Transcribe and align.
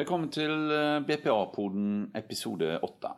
Velkommen 0.00 0.30
til 0.32 0.70
eh, 0.72 1.02
BPA-poden 1.04 2.14
episode 2.16 2.78
8. 2.86 3.08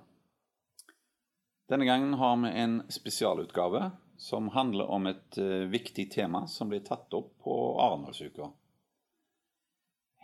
Denne 1.70 1.86
gangen 1.86 2.16
har 2.18 2.40
vi 2.42 2.50
en 2.58 2.74
spesialutgave 2.90 3.84
som 4.18 4.48
handler 4.50 4.90
om 4.90 5.06
et 5.06 5.38
uh, 5.38 5.68
viktig 5.70 6.08
tema 6.10 6.40
som 6.50 6.72
ble 6.72 6.80
tatt 6.82 7.14
opp 7.14 7.36
på 7.44 7.54
Arendalsuka. 7.84 8.50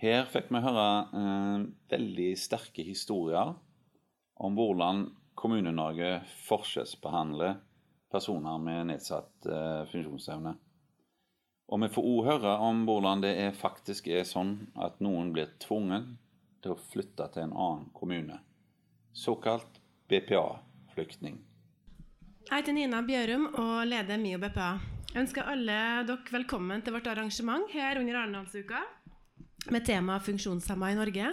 Her 0.02 0.27
fikk 0.32 0.50
vi 0.50 0.64
høre 0.66 0.88
eh, 1.20 1.70
veldig 1.95 2.29
sterke 2.42 2.82
historier 2.90 3.54
om 4.43 4.59
hvordan 4.59 5.06
Kommune-Norge 5.38 6.24
forskjellsbehandler 6.51 7.60
personer 8.10 8.59
med 8.59 8.96
nedsatt 8.96 9.46
eh, 9.46 9.84
funksjonsevne. 9.93 10.59
Og 11.70 11.87
vi 11.87 11.95
får 11.95 12.15
òg 12.16 12.32
høre 12.32 12.60
om 12.66 12.82
hvordan 12.88 13.23
det 13.23 13.37
er 13.46 13.60
faktisk 13.66 14.10
er 14.10 14.27
sånn 14.27 14.56
at 14.74 14.98
noen 14.98 15.30
blir 15.37 15.54
tvunget 15.62 16.16
til 16.62 16.74
å 16.74 16.80
flytte 16.90 17.28
til 17.34 17.46
en 17.46 17.54
annen 17.54 17.88
kommune. 17.96 18.38
Såkalt 19.12 19.80
BPA-flyktning. 20.10 21.38
Jeg 22.48 22.62
heter 22.62 22.74
Nina 22.76 23.02
Bjørum 23.04 23.50
og 23.60 23.74
leder 23.88 24.20
MIO 24.20 24.40
BPA. 24.40 24.70
Jeg 25.12 25.22
ønsker 25.24 25.50
alle 25.50 25.78
dere 26.08 26.32
velkommen 26.32 26.82
til 26.84 26.94
vårt 26.96 27.08
arrangement 27.10 27.68
her 27.72 28.00
under 28.00 28.22
Arendalsuka 28.22 28.82
med 29.72 29.84
tema 29.84 30.16
funksjonshemma 30.22 30.92
i 30.92 30.96
Norge, 30.96 31.30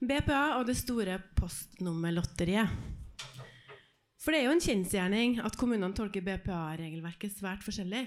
BPA 0.00 0.42
og 0.58 0.66
det 0.68 0.76
store 0.78 1.18
postnummerlotteriet. 1.38 2.70
For 4.20 4.32
det 4.32 4.42
er 4.42 4.50
jo 4.50 4.54
en 4.54 4.62
kjensgjerning 4.62 5.38
at 5.44 5.56
kommunene 5.58 5.96
tolker 5.96 6.24
BPA-regelverket 6.24 7.32
svært 7.32 7.64
forskjellig. 7.64 8.04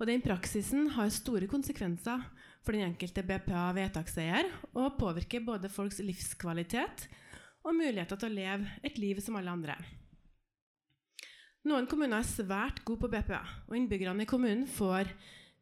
Og 0.00 0.08
den 0.08 0.22
praksisen 0.24 0.90
har 0.94 1.10
store 1.12 1.48
konsekvenser 1.50 2.22
for 2.64 2.76
den 2.76 2.90
enkelte 2.90 3.24
BPA-vedtakseier 3.24 4.50
og 4.74 4.98
påvirker 5.00 5.44
både 5.44 5.70
folks 5.72 6.00
livskvalitet 6.04 7.06
og 7.64 7.76
muligheter 7.76 8.20
til 8.20 8.30
å 8.30 8.36
leve 8.36 8.76
et 8.86 9.00
liv 9.00 9.20
som 9.24 9.38
alle 9.40 9.52
andre. 9.52 9.76
Noen 11.68 11.88
kommuner 11.88 12.22
er 12.22 12.28
svært 12.28 12.80
gode 12.88 13.04
på 13.04 13.10
BPA, 13.12 13.42
og 13.68 13.76
innbyggerne 13.76 14.24
i 14.24 14.28
kommunen 14.28 14.64
får 14.68 15.10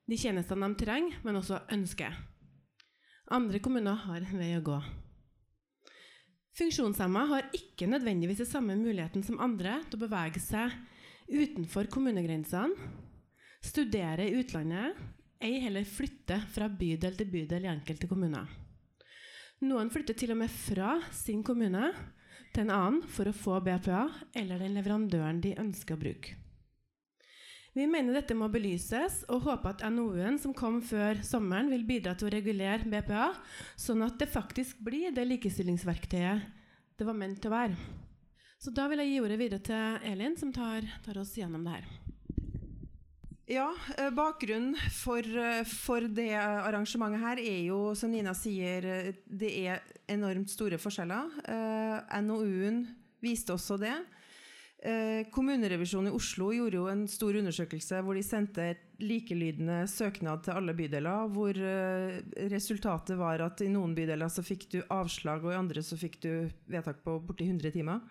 de 0.08 0.18
tjenestene 0.18 0.68
de 0.70 0.78
trenger, 0.78 1.18
men 1.26 1.40
også 1.40 1.64
ønsker. 1.74 2.14
Andre 3.34 3.58
kommuner 3.60 3.98
har 4.06 4.22
en 4.22 4.38
vei 4.38 4.52
å 4.56 4.64
gå. 4.64 4.78
Funksjonshemma 6.58 7.24
har 7.30 7.50
ikke 7.54 7.90
nødvendigvis 7.90 8.40
den 8.44 8.50
samme 8.50 8.78
muligheten 8.78 9.22
som 9.26 9.42
andre 9.42 9.76
til 9.86 9.98
å 9.98 10.06
bevege 10.06 10.40
seg 10.42 10.74
utenfor 11.28 11.90
kommunegrensene, 11.92 12.74
studere 13.62 14.26
i 14.26 14.38
utlandet 14.38 14.96
ei 15.44 15.60
heller 15.62 15.86
flytte 15.86 16.40
fra 16.52 16.68
bydel 16.70 17.14
til 17.18 17.30
bydel 17.30 17.66
i 17.66 17.70
enkelte 17.70 18.08
kommuner. 18.10 18.48
Noen 19.66 19.90
flytter 19.90 20.14
til 20.18 20.34
og 20.34 20.40
med 20.40 20.50
fra 20.52 20.96
sin 21.14 21.44
kommune 21.46 21.92
til 22.54 22.64
en 22.64 22.74
annen 22.74 23.00
for 23.10 23.28
å 23.28 23.34
få 23.34 23.58
BPA 23.62 24.04
eller 24.38 24.62
den 24.62 24.76
leverandøren 24.78 25.40
de 25.42 25.56
ønsker 25.58 25.96
å 25.96 26.02
bruke. 26.02 26.36
Vi 27.76 27.84
mener 27.86 28.16
dette 28.16 28.34
må 28.34 28.48
belyses, 28.50 29.20
og 29.30 29.44
håper 29.44 29.76
at 29.76 29.84
NOU-en 29.92 30.38
som 30.42 30.54
kom 30.56 30.80
før 30.82 31.20
sommeren, 31.22 31.68
vil 31.70 31.84
bidra 31.86 32.16
til 32.18 32.26
å 32.26 32.32
regulere 32.34 32.88
BPA, 32.88 33.28
sånn 33.78 34.02
at 34.02 34.16
det 34.18 34.30
faktisk 34.32 34.80
blir 34.82 35.12
det 35.14 35.26
likestillingsverktøyet 35.28 36.48
det 36.98 37.06
var 37.06 37.14
ment 37.14 37.38
til 37.38 37.52
å 37.52 37.54
være. 37.54 37.76
Så 38.58 38.72
da 38.74 38.88
vil 38.90 39.04
jeg 39.04 39.12
gi 39.12 39.20
ordet 39.22 39.38
videre 39.38 39.62
til 39.62 40.10
Elin, 40.10 40.34
som 40.40 40.50
tar, 40.50 40.88
tar 41.04 41.20
oss 41.22 41.36
gjennom 41.38 41.62
det 41.68 41.76
her. 41.76 42.07
Ja, 43.48 43.74
eh, 43.96 44.10
Bakgrunnen 44.10 44.76
for, 44.92 45.24
eh, 45.24 45.64
for, 45.64 46.04
det 46.04 46.34
arrangementet 46.36 47.22
her 47.22 47.38
er 47.40 47.62
jo, 47.64 47.94
som 47.96 48.10
Nina 48.12 48.34
sier, 48.36 48.84
eh, 48.84 49.14
det 49.24 49.52
er 49.64 49.80
enormt 50.06 50.52
store 50.52 50.76
forskjeller. 50.76 51.32
NOU-en 52.26 52.82
viste 53.24 53.54
også 53.56 53.78
det. 53.80 53.96
Kommunerevisjonen 55.32 56.12
i 56.12 56.14
Oslo 56.14 56.52
gjorde 56.54 56.76
jo 56.76 56.84
en 56.86 57.08
stor 57.10 57.34
undersøkelse 57.34 57.98
hvor 58.06 58.14
de 58.14 58.22
sendte 58.22 58.76
likelydende 59.02 59.80
søknad 59.90 60.44
til 60.44 60.54
alle 60.54 60.74
bydeler. 60.78 61.26
Hvor 61.34 61.58
resultatet 62.52 63.18
var 63.18 63.42
at 63.42 63.60
i 63.60 63.72
noen 63.72 63.96
bydeler 63.96 64.30
så 64.30 64.44
fikk 64.46 64.68
du 64.70 64.78
avslag, 64.94 65.42
og 65.42 65.50
i 65.50 65.58
andre 65.58 65.82
så 65.82 65.98
fikk 65.98 66.20
du 66.22 66.30
vedtak 66.70 67.02
på 67.02 67.18
borti 67.26 67.48
100 67.48 67.74
timer. 67.74 68.04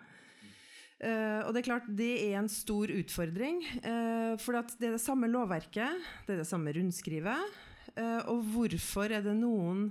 Uh, 0.98 1.46
og 1.46 1.52
Det 1.54 1.60
er 1.60 1.68
klart 1.68 1.90
det 1.94 2.10
er 2.26 2.36
en 2.40 2.50
stor 2.50 2.90
utfordring. 2.90 3.62
Uh, 3.84 4.34
for 4.42 4.58
det 4.58 4.88
er 4.88 4.96
det 4.96 5.02
samme 5.02 5.30
lovverket, 5.30 6.06
det 6.26 6.34
er 6.34 6.42
det 6.42 6.48
samme 6.48 6.74
rundskrivet. 6.74 7.58
Uh, 7.94 8.20
og 8.34 8.42
hvorfor 8.52 9.14
er 9.14 9.24
det 9.24 9.36
noen 9.38 9.90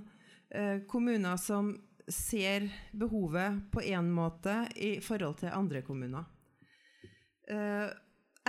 kommuner 0.88 1.36
som 1.36 1.74
ser 2.08 2.70
behovet 2.96 3.58
på 3.68 3.82
én 3.84 4.06
måte 4.16 4.54
i 4.80 4.94
forhold 5.04 5.42
til 5.42 5.52
andre 5.52 5.82
kommuner? 5.84 6.24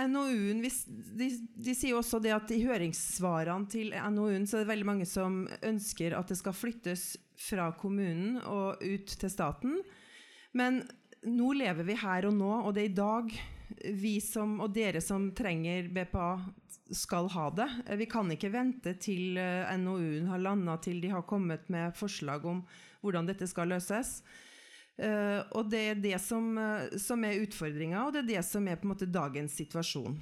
NOU-en, 0.00 0.62
de, 0.64 1.28
de, 1.60 1.74
sier 1.76 1.98
også 1.98 2.22
det 2.24 2.32
at 2.32 2.54
I 2.56 2.62
høringssvarene 2.64 3.68
til 3.68 3.92
NOU-en 3.92 4.48
så 4.48 4.56
er 4.56 4.64
det 4.64 4.70
veldig 4.70 4.88
mange 4.88 5.08
som 5.08 5.42
ønsker 5.60 6.16
at 6.16 6.32
det 6.32 6.38
skal 6.40 6.56
flyttes 6.56 7.04
fra 7.36 7.68
kommunen 7.76 8.40
og 8.40 8.80
ut 8.80 9.12
til 9.20 9.34
staten. 9.36 9.76
Men 10.56 10.80
nå 11.22 11.52
lever 11.52 11.84
vi 11.84 11.96
her 12.00 12.28
og 12.28 12.36
nå, 12.36 12.50
og 12.64 12.74
det 12.74 12.84
er 12.84 12.90
i 12.90 12.96
dag 12.96 13.32
vi 14.00 14.16
som, 14.20 14.58
og 14.64 14.72
dere 14.74 15.02
som 15.04 15.30
trenger 15.36 15.90
BPA, 15.92 16.30
skal 16.90 17.28
ha 17.30 17.46
det. 17.54 17.68
Vi 18.00 18.06
kan 18.10 18.30
ikke 18.34 18.50
vente 18.50 18.96
til 18.98 19.38
eh, 19.38 19.68
NOU-en 19.78 20.26
har 20.26 20.40
landa, 20.42 20.74
til 20.82 20.98
de 21.02 21.12
har 21.12 21.22
kommet 21.22 21.68
med 21.70 21.94
forslag 21.94 22.46
om 22.50 22.64
hvordan 23.00 23.28
dette 23.28 23.46
skal 23.46 23.70
løses. 23.70 24.20
Uh, 25.00 25.40
og 25.56 25.70
det 25.72 25.78
er 25.80 26.00
det 26.02 26.18
som, 26.20 26.58
som 27.00 27.22
er 27.24 27.38
utfordringa, 27.40 28.02
og 28.04 28.12
det 28.12 28.20
er 28.20 28.26
det 28.34 28.42
som 28.44 28.66
er 28.68 28.76
på 28.76 28.84
en 28.84 28.90
måte 28.90 29.08
dagens 29.08 29.54
situasjon. 29.56 30.18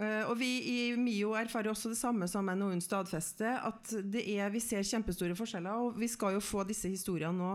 Og 0.00 0.32
Vi 0.40 0.48
i 0.64 0.78
MIO 0.96 1.34
erfarer 1.36 1.68
også 1.70 1.92
det 1.92 1.98
samme 2.00 2.26
som 2.30 2.48
NOU-en 2.48 2.80
stadfester, 2.80 3.60
at 3.68 3.92
er, 3.92 4.48
vi 4.50 4.62
ser 4.64 4.86
kjempestore 4.86 5.36
forskjeller. 5.36 5.76
Og 5.76 5.98
vi 6.00 6.08
skal 6.08 6.38
jo 6.38 6.40
få 6.40 6.64
disse 6.64 6.88
historiene 6.88 7.36
nå 7.36 7.50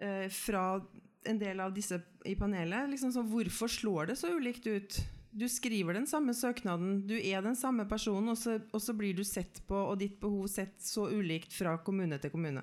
eh, 0.00 0.28
fra 0.32 0.80
en 1.24 1.40
del 1.40 1.60
av 1.60 1.74
disse 1.74 2.00
i 2.24 2.34
panelet. 2.36 2.90
Liksom 2.90 3.12
så, 3.12 3.24
hvorfor 3.26 3.70
slår 3.70 4.12
det 4.12 4.18
så 4.20 4.32
ulikt 4.36 4.66
ut? 4.66 5.00
Du 5.34 5.48
skriver 5.50 5.96
den 5.96 6.06
samme 6.06 6.34
søknaden, 6.34 7.00
du 7.08 7.16
er 7.18 7.42
den 7.42 7.56
samme 7.58 7.88
personen, 7.90 8.30
og 8.30 8.38
så, 8.38 8.60
og 8.70 8.82
så 8.82 8.94
blir 8.94 9.16
du 9.18 9.24
sett 9.26 9.64
på, 9.66 9.74
og 9.74 9.98
ditt 9.98 10.20
behov 10.22 10.46
sett 10.52 10.76
så 10.84 11.08
ulikt 11.10 11.56
fra 11.56 11.74
kommune 11.82 12.20
til 12.22 12.30
kommune. 12.30 12.62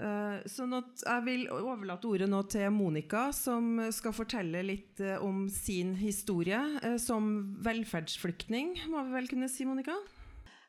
Uh, 0.00 0.38
så 0.46 0.68
nå, 0.70 0.78
jeg 1.02 1.24
vil 1.26 1.48
overlate 1.50 2.06
ordet 2.08 2.28
nå 2.30 2.42
til 2.52 2.68
Monica, 2.72 3.30
som 3.34 3.80
skal 3.92 4.14
fortelle 4.14 4.62
litt 4.62 5.00
uh, 5.02 5.16
om 5.24 5.42
sin 5.50 5.96
historie 5.98 6.60
uh, 6.84 6.94
som 7.00 7.56
velferdsflyktning, 7.64 8.76
må 8.92 9.02
vi 9.08 9.16
vel 9.16 9.28
kunne 9.32 9.50
si, 9.50 9.66
Monica? 9.68 9.96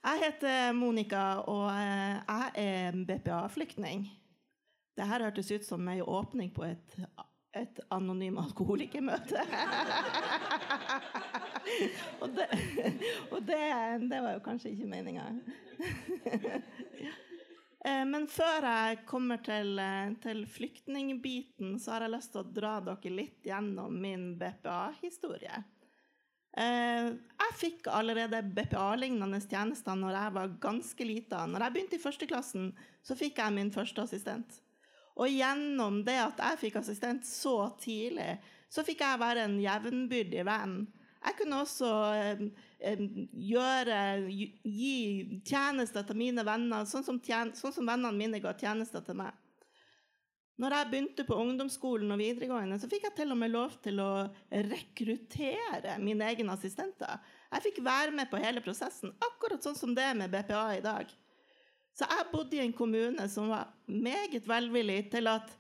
Jeg 0.02 0.24
heter 0.24 0.72
Monica, 0.74 1.26
og 1.46 1.68
jeg 1.76 2.50
er 2.64 2.98
BPA-flyktning. 3.06 4.08
Det 4.98 5.08
her 5.08 5.24
hørtes 5.26 5.52
ut 5.52 5.66
som 5.66 5.88
ei 5.92 6.02
åpning 6.02 6.52
på 6.56 6.66
et, 6.68 6.96
et 7.58 7.80
anonym 7.94 8.38
alkoholikermøte. 8.42 9.42
og 12.22 12.30
det, 12.36 12.48
og 13.32 13.42
det, 13.48 13.64
det, 14.08 14.20
var 14.20 14.32
jo 14.36 14.46
kanskje 14.46 14.76
ikke 14.76 14.94
meninga. 14.96 15.26
Eh, 17.82 18.04
men 18.06 18.28
før 18.30 18.62
jeg 18.62 19.00
kommer 19.10 19.40
til, 19.42 19.80
til 20.22 20.44
flyktningbiten, 20.46 21.80
så 21.82 21.96
har 21.96 22.04
jeg 22.06 22.14
lyst 22.14 22.30
til 22.36 22.44
å 22.44 22.52
dra 22.54 22.76
dere 22.86 23.14
litt 23.16 23.50
gjennom 23.50 23.96
min 24.04 24.36
BPA-historie. 24.38 25.64
Eh, 26.52 27.08
jeg 27.42 27.58
fikk 27.58 27.88
allerede 27.88 28.42
BPA-lignende 28.54 29.40
tjenester 29.46 29.96
når 29.96 30.18
jeg 30.18 30.36
var 30.38 30.58
ganske 30.62 31.08
lita. 31.08 31.46
Når 31.48 31.66
jeg 31.66 31.76
begynte 31.76 31.98
i 31.98 32.06
førsteklassen, 32.06 32.72
så 33.02 33.18
fikk 33.18 33.42
jeg 33.42 33.56
min 33.56 33.74
første 33.74 34.06
assistent. 34.06 34.62
Og 35.22 35.30
gjennom 35.30 36.02
det 36.06 36.18
at 36.18 36.42
jeg 36.42 36.62
fikk 36.66 36.80
assistent 36.82 37.28
så 37.28 37.70
tidlig, 37.82 38.40
så 38.72 38.86
fikk 38.88 39.04
jeg 39.06 39.22
være 39.22 39.46
en 39.46 39.60
jevnbyrdig 39.62 40.46
venn. 40.48 40.80
Jeg 41.22 41.38
kunne 41.38 41.60
også 41.62 41.90
eh, 42.18 43.04
gjøre, 43.52 44.00
gi 44.32 44.96
tjenester 45.46 46.08
til 46.08 46.18
mine 46.18 46.46
venner, 46.48 46.88
sånn 46.90 47.06
som, 47.06 47.20
tjen, 47.22 47.54
sånn 47.58 47.76
som 47.76 47.86
vennene 47.86 48.18
mine 48.18 48.42
ga 48.42 48.56
tjenester 48.58 49.06
til 49.06 49.20
meg. 49.22 49.38
Når 50.62 50.76
jeg 50.76 50.90
begynte 50.92 51.26
på 51.26 51.38
ungdomsskolen 51.42 52.14
og 52.14 52.20
videregående, 52.22 52.78
så 52.82 52.90
fikk 52.90 53.08
jeg 53.08 53.18
til 53.22 53.34
og 53.34 53.40
med 53.42 53.54
lov 53.54 53.78
til 53.82 54.02
å 54.02 54.12
rekruttere 54.70 55.96
mine 56.02 56.28
egne 56.30 56.54
assistenter. 56.54 57.22
Jeg 57.54 57.66
fikk 57.70 57.82
være 57.86 58.14
med 58.18 58.30
på 58.30 58.42
hele 58.42 58.62
prosessen, 58.66 59.14
akkurat 59.30 59.64
sånn 59.66 59.78
som 59.78 59.96
det 59.98 60.06
er 60.06 60.18
med 60.18 60.34
BPA 60.34 60.68
i 60.78 60.84
dag. 60.86 61.14
Så 61.94 62.08
jeg 62.08 62.30
bodde 62.32 62.58
i 62.58 62.64
en 62.64 62.74
kommune 62.74 63.28
som 63.30 63.50
var 63.52 63.74
meget 63.86 64.48
velvillig 64.48 65.04
til 65.12 65.28
at 65.28 65.52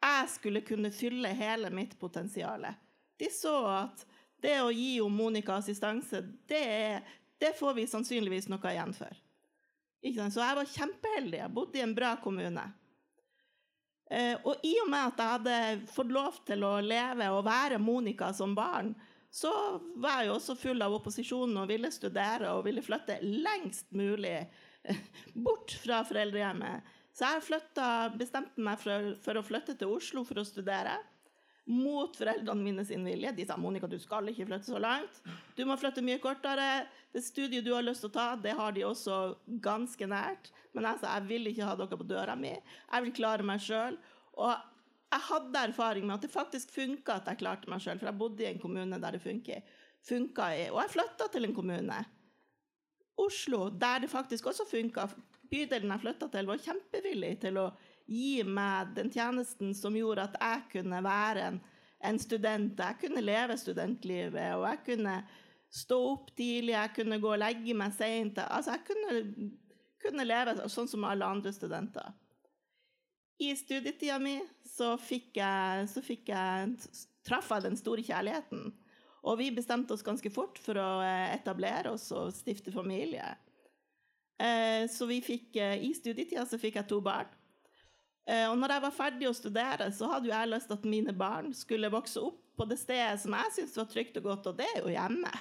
jeg 0.00 0.28
skulle 0.32 0.64
kunne 0.66 0.90
fylle 0.92 1.28
hele 1.36 1.70
mitt 1.70 1.98
potensial. 2.00 2.66
De 3.20 3.28
så 3.32 3.56
at 3.84 4.06
det 4.40 4.56
å 4.62 4.70
gi 4.72 4.96
Monica 5.12 5.58
assistanse, 5.60 6.22
det, 6.48 7.00
det, 7.38 7.52
får 7.58 7.74
vi 7.76 7.86
sannsynligvis 7.86 8.48
noe 8.48 8.72
igjen 8.72 8.94
for. 8.96 9.12
Så 10.00 10.40
jeg 10.40 10.56
var 10.56 10.70
kjempeheldig. 10.74 11.42
Jeg 11.42 11.52
bodde 11.52 11.78
i 11.78 11.84
en 11.84 11.94
bra 11.94 12.14
kommune. 12.24 12.64
Eh, 14.10 14.34
og 14.42 14.64
i 14.66 14.72
og 14.82 14.88
med 14.90 15.12
at 15.12 15.20
jeg 15.20 15.34
hadde 15.34 15.58
fått 15.92 16.10
lov 16.10 16.40
til 16.48 16.64
å 16.66 16.78
leve 16.82 17.28
og 17.30 17.44
være 17.46 17.78
Monica 17.78 18.32
som 18.34 18.56
barn, 18.56 18.94
så 19.30 19.52
var 20.00 20.22
jeg 20.22 20.30
jo 20.30 20.38
også 20.38 20.56
full 20.58 20.82
av 20.82 20.96
opposisjon 20.96 21.52
og 21.60 21.68
ville 21.70 21.92
studere 21.94 22.56
og 22.56 22.64
ville 22.66 22.82
flytte 22.82 23.20
lengst 23.22 23.92
mulig 23.94 24.40
bort 25.44 25.74
fra 25.82 26.02
foreldrehjemmet. 26.08 26.96
Så 27.16 27.26
jeg 27.26 27.46
flytta, 27.50 27.86
bestemte 28.16 28.62
meg 28.64 28.78
for, 28.80 29.14
for, 29.24 29.38
å 29.38 29.44
flytte 29.44 29.76
til 29.78 29.92
Oslo 29.92 30.22
for 30.26 30.40
å 30.40 30.46
studere. 30.46 30.94
Mot 31.70 32.16
foreldrene 32.16 32.64
mine 32.64 32.84
sin 32.86 33.04
vilje. 33.06 33.34
De 33.36 33.44
sa 33.46 33.58
Monica, 33.60 33.90
du 33.90 33.98
skal 34.00 34.30
ikke 34.30 34.46
flytte 34.48 34.70
så 34.70 34.80
langt. 34.82 35.20
Du 35.58 35.62
må 35.68 35.76
flytte 35.78 36.02
mye 36.06 36.22
kortere. 36.22 36.86
Det 37.12 37.22
studiet 37.26 37.66
du 37.66 37.74
har 37.74 37.84
lyst 37.84 38.04
til 38.04 38.10
å 38.12 38.14
ta, 38.14 38.26
det 38.40 38.54
har 38.58 38.74
de 38.74 38.86
også 38.86 39.20
ganske 39.62 40.08
nært. 40.10 40.50
Men 40.74 40.88
jeg 40.88 41.02
sa 41.02 41.18
jeg 41.18 41.28
vil 41.28 41.50
ikke 41.50 41.68
ha 41.68 41.76
dere 41.78 42.00
på 42.00 42.08
døra 42.08 42.38
mi. 42.38 42.54
Jeg 42.54 43.06
vil 43.06 43.14
klare 43.20 43.46
meg 43.46 43.62
sjøl. 43.62 43.98
Og 44.38 44.54
jeg 45.10 45.26
hadde 45.26 45.66
erfaring 45.68 46.06
med 46.06 46.16
at 46.16 46.24
det 46.24 46.32
faktisk 46.32 46.72
funka 46.72 47.18
at 47.18 47.28
jeg 47.30 47.42
klarte 47.42 47.70
meg 47.70 47.82
sjøl, 47.82 47.98
for 47.98 48.10
jeg 48.10 48.18
bodde 48.18 48.46
i 48.46 48.50
en 48.52 48.62
kommune 48.62 49.02
der 49.02 49.18
det. 49.18 49.22
Funka. 50.06 50.48
Og 50.70 50.80
jeg 50.80 50.92
flytta 50.94 51.26
til 51.34 51.44
en 51.44 51.54
kommune, 51.54 51.98
Oslo, 53.18 53.68
der 53.68 54.04
det 54.04 54.10
faktisk 54.10 54.46
også 54.46 54.66
funka. 54.70 55.08
Bydelen 55.50 55.90
jeg 55.90 56.00
flytta 56.04 56.28
til, 56.30 56.46
var 56.46 56.62
kjempevillig 56.62 57.34
til 57.42 57.58
å 57.58 57.66
gi 58.10 58.42
meg 58.46 58.94
den 58.96 59.10
tjenesten 59.12 59.74
som 59.74 59.96
gjorde 59.98 60.28
at 60.28 60.38
jeg 60.40 60.62
kunne 60.76 61.02
være 61.04 61.46
en, 61.50 61.60
en 62.06 62.18
student. 62.18 62.78
Jeg 62.78 62.98
kunne 63.02 63.24
leve 63.24 63.58
studentlivet, 63.58 64.54
og 64.56 64.66
jeg 64.68 64.82
kunne 64.86 65.16
stå 65.70 65.98
opp 66.12 66.32
tidlig, 66.36 66.74
jeg 66.74 66.94
kunne 66.96 67.20
gå 67.22 67.34
og 67.34 67.42
legge 67.42 67.76
meg 67.78 67.94
seint. 67.94 68.40
Altså, 68.46 68.74
jeg 68.74 68.86
kunne, 68.88 69.50
kunne, 70.02 70.26
leve 70.26 70.56
sånn 70.70 70.90
som 70.90 71.06
alle 71.06 71.26
andre 71.26 71.54
studenter. 71.54 72.10
I 73.40 73.54
studietida 73.56 74.18
mi 74.20 74.36
så 74.68 74.96
fikk 75.00 75.38
jeg, 75.40 75.86
så 75.88 76.02
fikk 76.04 76.28
jeg 76.28 76.74
traff 77.26 77.52
jeg 77.54 77.68
den 77.68 77.78
store 77.78 78.04
kjærligheten. 78.04 78.70
Og 79.28 79.36
vi 79.40 79.50
bestemte 79.52 79.92
oss 79.92 80.04
ganske 80.04 80.32
fort 80.32 80.58
for 80.62 80.78
å 80.80 80.88
eh, 81.04 81.34
etablere 81.34 81.92
oss 81.92 82.06
og 82.16 82.32
stifte 82.32 82.72
familie. 82.72 83.26
Eh, 84.40 84.86
så 84.88 85.08
vi 85.10 85.20
fikk, 85.24 85.52
eh, 85.60 85.76
i 85.84 85.92
studietida 85.96 86.46
så 86.48 86.60
fikk 86.60 86.80
jeg 86.80 86.88
to 86.90 87.02
barn. 87.04 87.36
Og 88.30 88.52
når 88.60 88.70
jeg 88.76 88.82
var 88.84 88.92
ferdig 88.94 89.26
å 89.26 89.34
studere, 89.34 89.88
så 89.90 90.06
hadde 90.06 90.28
jeg 90.28 90.48
lyst 90.52 90.68
til 90.70 90.76
at 90.76 90.84
mine 90.86 91.10
barn 91.18 91.48
skulle 91.56 91.88
vokse 91.90 92.20
opp 92.22 92.36
på 92.60 92.66
det 92.68 92.76
stedet 92.78 93.16
som 93.18 93.34
jeg 93.34 93.54
syntes 93.56 93.78
var 93.80 93.88
trygt 93.90 94.18
og 94.20 94.28
godt, 94.28 94.46
og 94.46 94.60
det 94.60 94.68
er 94.68 94.84
jo 94.84 94.92
hjemme. 94.92 95.32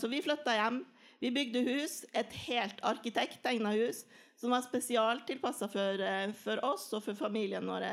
Så 0.00 0.08
vi 0.08 0.22
flytta 0.24 0.54
hjem. 0.56 0.78
Vi 1.20 1.32
bygde 1.34 1.66
hus, 1.66 1.98
et 2.16 2.32
helt 2.46 2.80
arkitekttegna 2.88 3.74
hus, 3.74 4.06
som 4.40 4.54
var 4.54 4.64
spesialtilpassa 4.64 5.68
for, 5.68 6.06
for, 6.40 6.64
oss 6.64 6.86
og 6.96 7.04
for 7.04 7.18
familien 7.18 7.68
vår. 7.68 7.84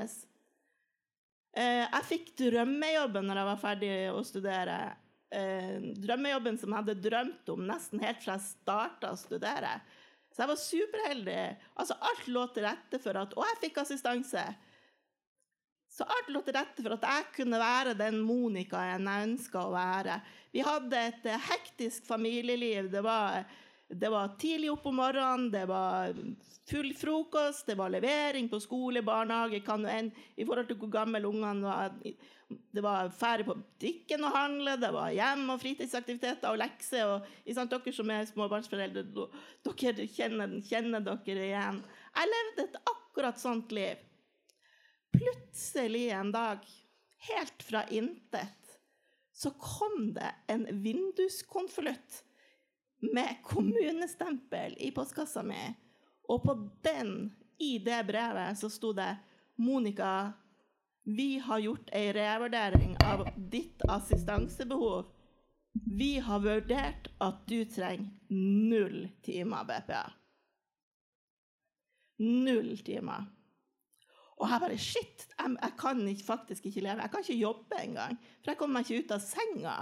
Eh, 1.55 1.85
jeg 1.85 2.07
fikk 2.09 2.31
drømmejobben 2.41 3.27
når 3.29 3.39
jeg 3.39 3.49
var 3.49 3.61
ferdig 3.61 3.91
å 4.11 4.21
studere. 4.27 4.79
Eh, 5.31 5.77
drømmejobben 6.03 6.59
som 6.59 6.73
jeg 6.73 6.83
hadde 6.83 7.03
drømt 7.07 7.51
om 7.53 7.63
nesten 7.69 8.03
helt 8.03 8.19
fra 8.23 8.35
jeg 8.35 8.49
starta 8.49 9.13
å 9.13 9.19
studere. 9.19 9.77
Så 10.35 10.43
jeg 10.43 10.51
var 10.51 10.59
superheldig. 10.59 11.41
Altså, 11.79 11.95
alt 12.09 12.27
lå 12.27 12.43
til 12.51 12.67
rette 12.67 12.99
for 12.99 13.21
at 13.21 13.35
Og 13.39 13.45
jeg 13.47 13.61
fikk 13.61 13.83
assistanse. 13.85 14.43
Så 15.95 16.03
alt 16.03 16.31
lå 16.33 16.41
til 16.43 16.57
rette 16.57 16.83
for 16.83 16.97
at 16.97 17.05
jeg 17.07 17.27
kunne 17.37 17.59
være 17.61 17.93
den 17.95 18.19
Monica 18.19 18.81
jeg 18.83 19.29
ønska 19.29 19.61
å 19.63 19.71
være. 19.71 20.19
Vi 20.51 20.63
hadde 20.65 21.05
et 21.07 21.29
eh, 21.31 21.47
hektisk 21.53 22.03
familieliv. 22.09 22.91
Det 22.91 23.03
var, 23.05 23.45
det 23.87 24.09
var 24.09 24.35
tidlig 24.39 24.71
opp 24.71 24.85
om 24.89 24.95
morgenen, 24.97 25.51
det 25.51 25.65
var 25.69 26.15
full 26.69 26.93
frokost, 26.97 27.67
det 27.67 27.75
var 27.77 27.91
levering 27.93 28.49
på 28.49 28.59
skole, 28.59 29.03
barnehage 29.05 29.61
enn, 29.61 30.11
I 30.35 30.45
forhold 30.45 30.67
til 30.67 30.79
hvor 30.81 30.89
gammel 30.89 31.25
ungene 31.25 31.61
var. 31.61 31.93
Det 32.49 32.81
var 32.81 33.11
ferie 33.13 33.45
på 33.45 33.55
butikken 33.57 34.25
og 34.25 34.33
handle, 34.33 34.75
det 34.81 34.91
var 34.93 35.13
hjem 35.13 35.49
og 35.53 35.61
fritidsaktiviteter 35.61 36.49
og 36.49 36.57
lekser. 36.61 37.05
Og, 37.13 37.29
dere 37.45 37.93
som 37.93 38.09
er 38.09 38.25
småbarnsforeldre, 38.25 39.05
dere 39.65 40.09
kjenner, 40.09 40.59
kjenner 40.65 41.05
dere 41.05 41.47
igjen. 41.51 41.81
Jeg 42.15 42.33
levde 42.33 42.67
et 42.67 42.81
akkurat 42.81 43.41
sånt 43.41 43.73
liv. 43.75 44.01
Plutselig 45.13 46.07
en 46.11 46.33
dag, 46.33 46.65
helt 47.29 47.65
fra 47.69 47.85
intet, 47.93 48.77
så 49.35 49.51
kom 49.59 50.13
det 50.15 50.31
en 50.49 50.65
vinduskonvolutt 50.81 52.23
med 53.13 53.41
kommunestempel 53.43 54.75
i 54.79 54.91
postkassa 54.95 55.43
mi. 55.43 55.61
Og 56.29 56.43
på 56.43 56.55
den, 56.85 57.33
i 57.59 57.77
det 57.79 58.01
brevet, 58.07 58.57
så 58.57 58.69
sto 58.69 58.93
det 58.93 59.17
'Monica, 59.55 60.33
vi 61.05 61.39
har 61.39 61.59
gjort 61.59 61.89
ei 61.93 62.13
revurdering 62.13 62.95
av 63.05 63.27
ditt 63.37 63.81
assistansebehov. 63.89 65.05
Vi 65.97 66.19
har 66.19 66.39
vurdert 66.39 67.07
at 67.17 67.47
du 67.47 67.65
trenger 67.65 68.09
null 68.69 69.09
timer 69.21 69.63
BPA. 69.63 70.11
Null 72.17 72.77
timer. 72.77 73.25
Og 74.39 74.49
jeg 74.49 74.61
bare 74.63 74.77
Shit, 74.77 75.27
jeg, 75.39 75.57
jeg 75.61 75.73
kan 75.79 76.01
ikke, 76.07 76.23
faktisk 76.23 76.65
ikke 76.65 76.81
leve. 76.81 77.01
Jeg 77.01 77.11
kan 77.11 77.23
ikke 77.23 77.39
jobbe 77.39 77.81
engang. 77.83 78.17
For 78.41 78.51
jeg 78.51 78.57
kommer 78.57 78.79
meg 78.79 78.89
ikke 78.89 79.05
ut 79.05 79.13
av 79.15 79.23
senga. 79.23 79.75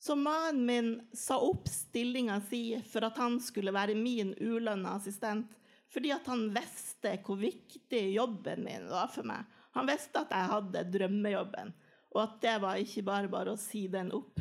Så 0.00 0.16
mannen 0.16 0.66
min 0.66 1.08
sa 1.12 1.36
opp 1.44 1.68
stillinga 1.68 2.38
si 2.40 2.62
for 2.88 3.04
at 3.04 3.18
han 3.20 3.36
skulle 3.40 3.74
være 3.76 3.98
min 3.98 4.32
ulønna 4.40 4.94
assistent. 4.96 5.50
Fordi 5.92 6.12
at 6.14 6.28
han 6.30 6.46
visste 6.54 7.16
hvor 7.26 7.36
viktig 7.36 8.00
jobben 8.14 8.64
min 8.64 8.86
var 8.88 9.10
for 9.12 9.28
meg. 9.28 9.44
Han 9.76 9.90
visste 9.90 10.22
at 10.22 10.32
jeg 10.32 10.50
hadde 10.54 10.86
drømmejobben, 10.94 11.74
og 12.14 12.22
at 12.22 12.38
det 12.42 12.54
var 12.62 12.80
ikke 12.80 13.04
bare 13.06 13.30
bare 13.30 13.52
å 13.54 13.60
si 13.60 13.84
den 13.92 14.08
opp. 14.16 14.40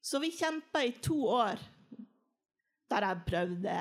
Så 0.00 0.18
vi 0.22 0.32
kjempa 0.32 0.82
i 0.86 0.94
to 1.04 1.20
år 1.28 1.60
der 2.90 3.06
jeg 3.06 3.24
prøvde, 3.28 3.74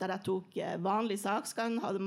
der 0.00 0.12
jeg 0.14 0.24
tok 0.26 0.56
vanlig 0.82 1.20
saksgang. 1.22 1.76
hadde 1.82 2.00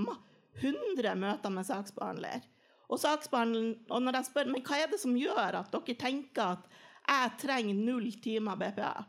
100 0.60 1.14
møter 1.16 1.54
med 1.54 1.68
saksbehandler. 1.68 2.42
Og, 2.90 3.00
og 3.00 4.02
når 4.02 4.18
jeg 4.18 4.28
spør 4.28 4.50
men 4.52 4.66
hva 4.68 4.82
er 4.82 4.90
det 4.92 5.00
som 5.00 5.16
gjør 5.16 5.62
at 5.62 5.72
dere 5.72 5.96
tenker 5.96 6.58
at 6.58 6.66
jeg 7.08 7.34
trenger 7.42 7.76
null 7.76 8.12
timer 8.22 8.60
BPA, 8.60 9.06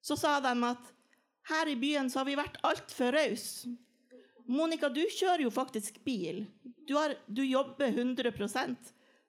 så 0.00 0.16
sa 0.16 0.38
de 0.40 0.54
at 0.68 0.92
her 1.50 1.68
i 1.68 1.76
byen 1.76 2.10
så 2.10 2.20
har 2.20 2.28
vi 2.28 2.38
vært 2.38 2.60
altfor 2.66 3.14
rause. 3.16 3.70
Monica, 4.50 4.88
du 4.88 5.02
kjører 5.04 5.44
jo 5.44 5.50
faktisk 5.54 6.00
bil. 6.04 6.44
Du, 6.86 6.96
har, 6.96 7.14
du 7.26 7.44
jobber 7.44 7.92
100% 7.92 8.76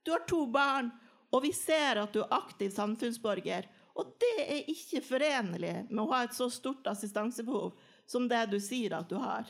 Du 0.04 0.12
har 0.12 0.24
to 0.26 0.46
barn, 0.50 0.90
og 1.30 1.44
vi 1.44 1.52
ser 1.54 2.02
at 2.02 2.14
du 2.14 2.24
er 2.24 2.34
aktiv 2.34 2.72
samfunnsborger. 2.74 3.68
Og 3.94 4.16
det 4.22 4.46
er 4.46 4.70
ikke 4.72 5.04
forenlig 5.06 5.76
med 5.90 6.02
å 6.04 6.10
ha 6.14 6.24
et 6.26 6.36
så 6.36 6.50
stort 6.50 6.88
assistansebehov 6.90 7.76
som 8.10 8.28
det 8.32 8.46
du 8.52 8.58
sier 8.60 8.96
at 8.98 9.10
du 9.10 9.20
har. 9.22 9.46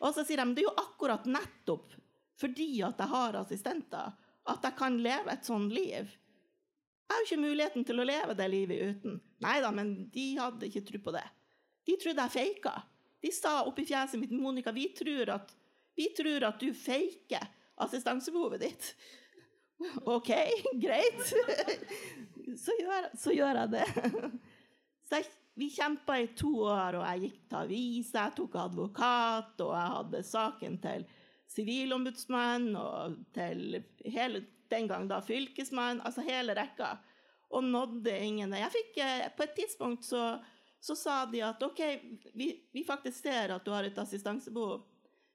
Og 0.00 0.14
så 0.14 0.24
sier 0.24 0.42
de 0.42 0.54
det 0.54 0.64
er 0.64 0.68
jo 0.68 0.76
akkurat 0.84 1.26
nettopp 1.28 1.94
fordi 2.40 2.82
at 2.82 2.98
jeg 2.98 3.10
har 3.12 3.36
assistenter, 3.38 4.14
at 4.50 4.64
jeg 4.66 4.74
kan 4.76 4.96
leve 4.98 5.30
et 5.30 5.46
sånt 5.46 5.70
liv. 5.72 6.08
Jeg 7.04 7.12
har 7.12 7.20
jo 7.20 7.28
ikke 7.28 7.44
muligheten 7.44 7.84
til 7.86 8.00
å 8.00 8.06
leve 8.08 8.36
det 8.38 8.46
livet 8.50 8.94
uten. 8.94 9.18
Nei 9.44 9.58
da, 9.62 9.70
men 9.74 9.92
de 10.14 10.24
hadde 10.38 10.68
ikke 10.68 10.84
tro 10.88 11.00
på 11.04 11.14
det. 11.16 11.24
De 11.84 11.98
trodde 12.00 12.24
jeg 12.24 12.34
faka. 12.34 12.74
De 13.24 13.32
sa 13.32 13.58
oppi 13.68 13.84
fjeset 13.88 14.20
mitt 14.20 14.32
Monica, 14.32 14.72
vi 14.72 14.88
tror 14.96 15.34
at, 15.36 15.52
vi 15.96 16.08
tror 16.16 16.48
at 16.48 16.60
du 16.60 16.72
feiker 16.76 17.44
assistansebehovet 17.84 18.64
ditt. 18.64 18.90
OK, 20.08 20.32
greit. 20.84 21.22
Så 22.60 22.76
gjør, 22.80 23.08
så 23.20 23.36
gjør 23.36 23.64
jeg 23.64 23.74
det. 23.76 23.88
Så 25.04 25.20
jeg 25.20 25.32
vi 25.54 25.70
kjempa 25.70 26.16
i 26.18 26.30
to 26.34 26.50
år, 26.66 26.96
og 26.98 27.04
jeg 27.06 27.28
gikk 27.28 27.42
til 27.46 27.58
avis, 27.60 28.08
jeg 28.14 28.34
tok 28.34 28.56
advokat, 28.58 29.52
og 29.62 29.70
jeg 29.76 29.92
hadde 29.92 30.22
saken 30.26 30.78
til 30.82 31.04
Sivilombudsmannen 31.50 32.76
og 32.78 33.18
til 33.34 33.82
hele, 34.10 34.44
den 34.72 34.88
gang 34.90 35.08
da 35.10 35.20
fylkesmann, 35.22 36.02
altså 36.04 36.24
hele 36.26 36.56
rekka, 36.56 36.96
og 37.54 37.64
nådde 37.64 38.14
ingen 38.24 38.56
Jeg 38.58 38.72
fikk, 38.72 38.96
eh, 39.04 39.28
På 39.36 39.44
et 39.44 39.54
tidspunkt 39.54 40.04
så, 40.04 40.40
så 40.80 40.96
sa 40.98 41.24
de 41.26 41.42
at 41.44 41.62
OK, 41.62 41.80
vi, 42.34 42.48
vi, 42.72 42.84
faktisk 42.84 43.22
ser 43.22 43.54
at 43.54 43.64
du 43.64 43.70
har 43.70 43.84
et 43.84 43.98
assistansebehov. 43.98 44.82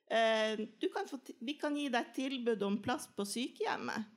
Eh, 0.09 0.65
kan 0.93 1.07
få, 1.07 1.19
vi 1.39 1.53
kan 1.53 1.77
gi 1.77 1.87
deg 1.87 2.01
et 2.01 2.15
tilbud 2.15 2.63
om 2.65 2.81
plass 2.81 3.07
på 3.15 3.25
sykehjemmet. 3.25 4.09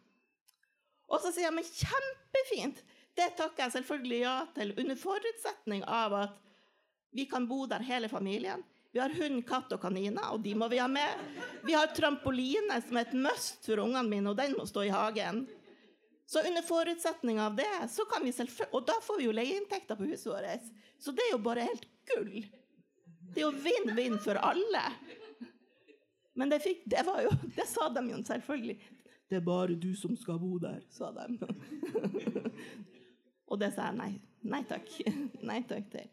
Og 1.12 1.20
så 1.20 1.30
sier 1.30 1.50
jeg 1.50 1.56
men 1.56 1.68
kjempefint! 1.68 2.82
Det 3.12 3.34
takker 3.36 3.66
jeg 3.66 3.74
selvfølgelig 3.74 4.20
ja 4.22 4.36
til, 4.56 4.72
under 4.80 4.96
forutsetning 4.96 5.82
av 5.84 6.14
at 6.16 6.38
vi 7.12 7.26
kan 7.28 7.44
bo 7.44 7.66
der 7.68 7.84
hele 7.84 8.08
familien. 8.08 8.62
Vi 8.92 9.00
har 9.00 9.14
hund, 9.16 9.40
katt 9.48 9.72
og 9.72 9.80
kaniner, 9.80 10.34
og 10.34 10.42
de 10.44 10.52
må 10.58 10.68
vi 10.68 10.80
ha 10.82 10.86
med. 10.90 11.20
Vi 11.64 11.72
har 11.72 11.94
trampoline 11.96 12.76
som 12.84 12.98
er 13.00 13.06
et 13.06 13.14
must 13.16 13.64
for 13.64 13.80
ungene 13.80 14.04
mine, 14.04 14.28
og 14.28 14.36
den 14.36 14.52
må 14.58 14.66
stå 14.68 14.84
i 14.84 14.92
hagen. 14.92 15.46
Så 16.28 16.42
under 16.48 16.64
forutsetning 16.64 17.40
av 17.40 17.56
det, 17.56 17.70
så 17.88 18.04
kan 18.08 18.24
vi 18.24 18.32
Og 18.70 18.86
da 18.86 18.94
får 19.02 19.18
vi 19.18 19.24
jo 19.24 19.32
leieinntekter 19.32 19.96
på 19.96 20.08
huset 20.10 20.32
vårt. 20.32 20.68
Så 20.98 21.12
det 21.12 21.24
er 21.28 21.32
jo 21.32 21.38
bare 21.44 21.64
helt 21.68 21.88
gull. 22.12 22.44
Det 23.32 23.40
er 23.40 23.46
jo 23.46 23.52
vinn-vinn 23.64 24.18
for 24.20 24.36
alle. 24.36 24.84
Men 26.34 26.52
det, 26.52 26.60
fikk, 26.60 26.84
det, 26.84 27.02
var 27.06 27.22
jo, 27.24 27.30
det 27.56 27.66
sa 27.68 27.88
de 27.88 28.04
jo 28.10 28.20
selvfølgelig. 28.24 28.78
Det 29.28 29.36
er 29.40 29.44
bare 29.44 29.74
du 29.80 29.94
som 29.96 30.16
skal 30.16 30.36
bo 30.40 30.58
der, 30.60 30.82
sa 30.92 31.08
de. 31.16 31.36
og 33.50 33.60
det 33.60 33.72
sa 33.72 33.88
jeg 33.88 33.98
nei. 34.00 34.12
Nei 34.52 34.62
takk. 34.68 34.88
Nei 35.48 35.62
takk 35.68 35.88
til. 35.92 36.08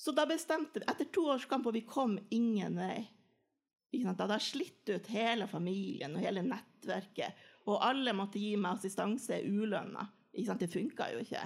Så 0.00 0.14
da 0.16 0.24
bestemte 0.26 0.80
vi 0.80 0.86
Etter 0.88 1.10
to 1.12 1.26
års 1.28 1.44
kamp, 1.44 1.66
og 1.68 1.76
vi 1.76 1.84
kom 1.84 2.14
ingen 2.32 2.78
vei 2.80 3.02
Da 3.92 4.14
hadde 4.14 4.38
jeg 4.38 4.46
slitt 4.46 4.92
ut 4.94 5.08
hele 5.12 5.48
familien 5.50 6.14
og 6.16 6.24
hele 6.24 6.44
nettverket, 6.46 7.36
og 7.68 7.82
alle 7.84 8.14
måtte 8.16 8.40
gi 8.40 8.54
meg 8.56 8.78
assistanse 8.78 9.42
ulønna. 9.44 10.06
Det 10.30 10.68
funka 10.70 11.08
jo 11.12 11.24
ikke. 11.24 11.42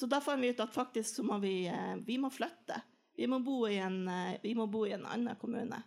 Så 0.00 0.08
da 0.10 0.18
fant 0.20 0.42
vi 0.42 0.50
ut 0.50 0.60
at 0.60 0.74
faktisk 0.74 1.22
må 1.26 1.38
vi, 1.42 1.66
eh, 1.70 1.94
vi 2.06 2.18
må 2.18 2.28
flytte. 2.30 2.82
Vi 3.16 3.26
må, 3.30 3.38
en, 3.70 4.08
eh, 4.08 4.38
vi 4.42 4.54
må 4.54 4.66
bo 4.66 4.84
i 4.86 4.92
en 4.92 5.06
annen 5.06 5.38
kommune. 5.38 5.78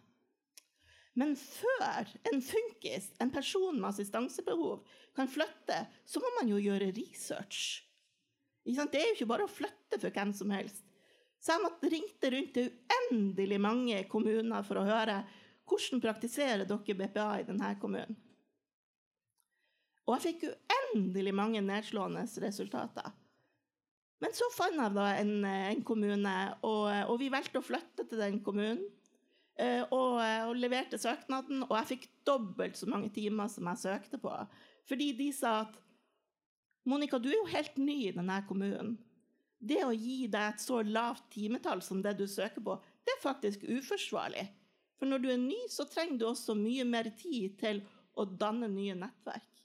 Men 1.13 1.35
før 1.35 2.07
en 2.31 2.41
funkis, 2.41 3.11
en 3.19 3.31
person 3.31 3.75
med 3.75 3.89
assistansebehov, 3.89 4.85
kan 5.15 5.27
flytte, 5.27 5.85
så 6.05 6.23
må 6.23 6.31
man 6.39 6.49
jo 6.49 6.63
gjøre 6.63 6.93
research. 6.95 7.83
Det 8.65 8.79
er 8.79 9.09
jo 9.09 9.15
ikke 9.15 9.27
bare 9.27 9.47
å 9.47 9.51
flytte 9.51 9.99
for 9.99 10.09
hvem 10.09 10.33
som 10.33 10.49
helst. 10.55 10.83
Så 11.41 11.55
jeg 11.55 11.63
måtte 11.63 11.89
ringte 11.89 12.29
rundt 12.35 12.51
til 12.53 12.67
uendelig 12.69 13.57
mange 13.61 14.03
kommuner 14.09 14.65
for 14.65 14.77
å 14.77 14.85
høre 14.85 15.23
hvordan 15.65 16.03
praktiserer 16.03 16.67
dere 16.69 16.97
BPA 16.99 17.29
i 17.39 17.47
denne 17.47 17.71
kommunen. 17.81 18.17
Og 20.05 20.17
jeg 20.17 20.23
fikk 20.27 20.47
uendelig 20.51 21.33
mange 21.33 21.61
nedslående 21.63 22.25
resultater. 22.43 23.11
Men 24.21 24.33
så 24.37 24.47
fant 24.53 24.77
jeg 24.77 24.93
da 24.93 25.07
en, 25.17 25.37
en 25.45 25.83
kommune, 25.85 26.33
og, 26.61 26.83
og, 27.07 27.15
vi 27.21 27.29
valgte 27.33 27.61
å 27.61 27.65
flytte 27.65 28.05
til 28.09 28.21
den 28.21 28.41
kommunen. 28.45 28.83
Eh, 29.61 29.81
og, 29.93 30.19
og, 30.21 30.55
leverte 30.57 30.99
søknaden, 31.01 31.65
og 31.67 31.73
jeg 31.79 31.89
fikk 31.95 32.05
dobbelt 32.27 32.77
så 32.77 32.89
mange 32.89 33.09
timer 33.13 33.49
som 33.51 33.67
jeg 33.71 33.81
søkte 33.81 34.19
på. 34.21 34.33
Fordi 34.89 35.09
de 35.17 35.29
sa 35.35 35.61
at 35.65 35.79
Monica, 36.89 37.19
du 37.21 37.29
er 37.29 37.37
jo 37.37 37.49
helt 37.49 37.77
ny 37.81 37.97
i 38.07 38.13
denne 38.15 38.39
kommunen. 38.49 38.95
Det 39.61 39.83
å 39.85 39.93
gi 39.93 40.25
deg 40.31 40.55
et 40.55 40.63
så 40.63 40.81
lavt 40.81 41.27
timetall 41.35 41.83
som 41.85 42.01
det 42.01 42.15
du 42.17 42.25
søker 42.29 42.63
på, 42.65 42.75
det 43.05 43.13
er 43.13 43.23
faktisk 43.23 43.63
uforsvarlig. 43.69 44.47
For 44.97 45.09
når 45.09 45.21
du 45.21 45.29
er 45.33 45.41
ny, 45.41 45.59
så 45.69 45.85
trenger 45.89 46.17
du 46.17 46.27
også 46.29 46.55
mye 46.57 46.85
mer 46.85 47.11
tid 47.17 47.57
til 47.61 47.83
å 48.17 48.25
danne 48.25 48.69
nye 48.69 48.95
nettverk. 48.97 49.61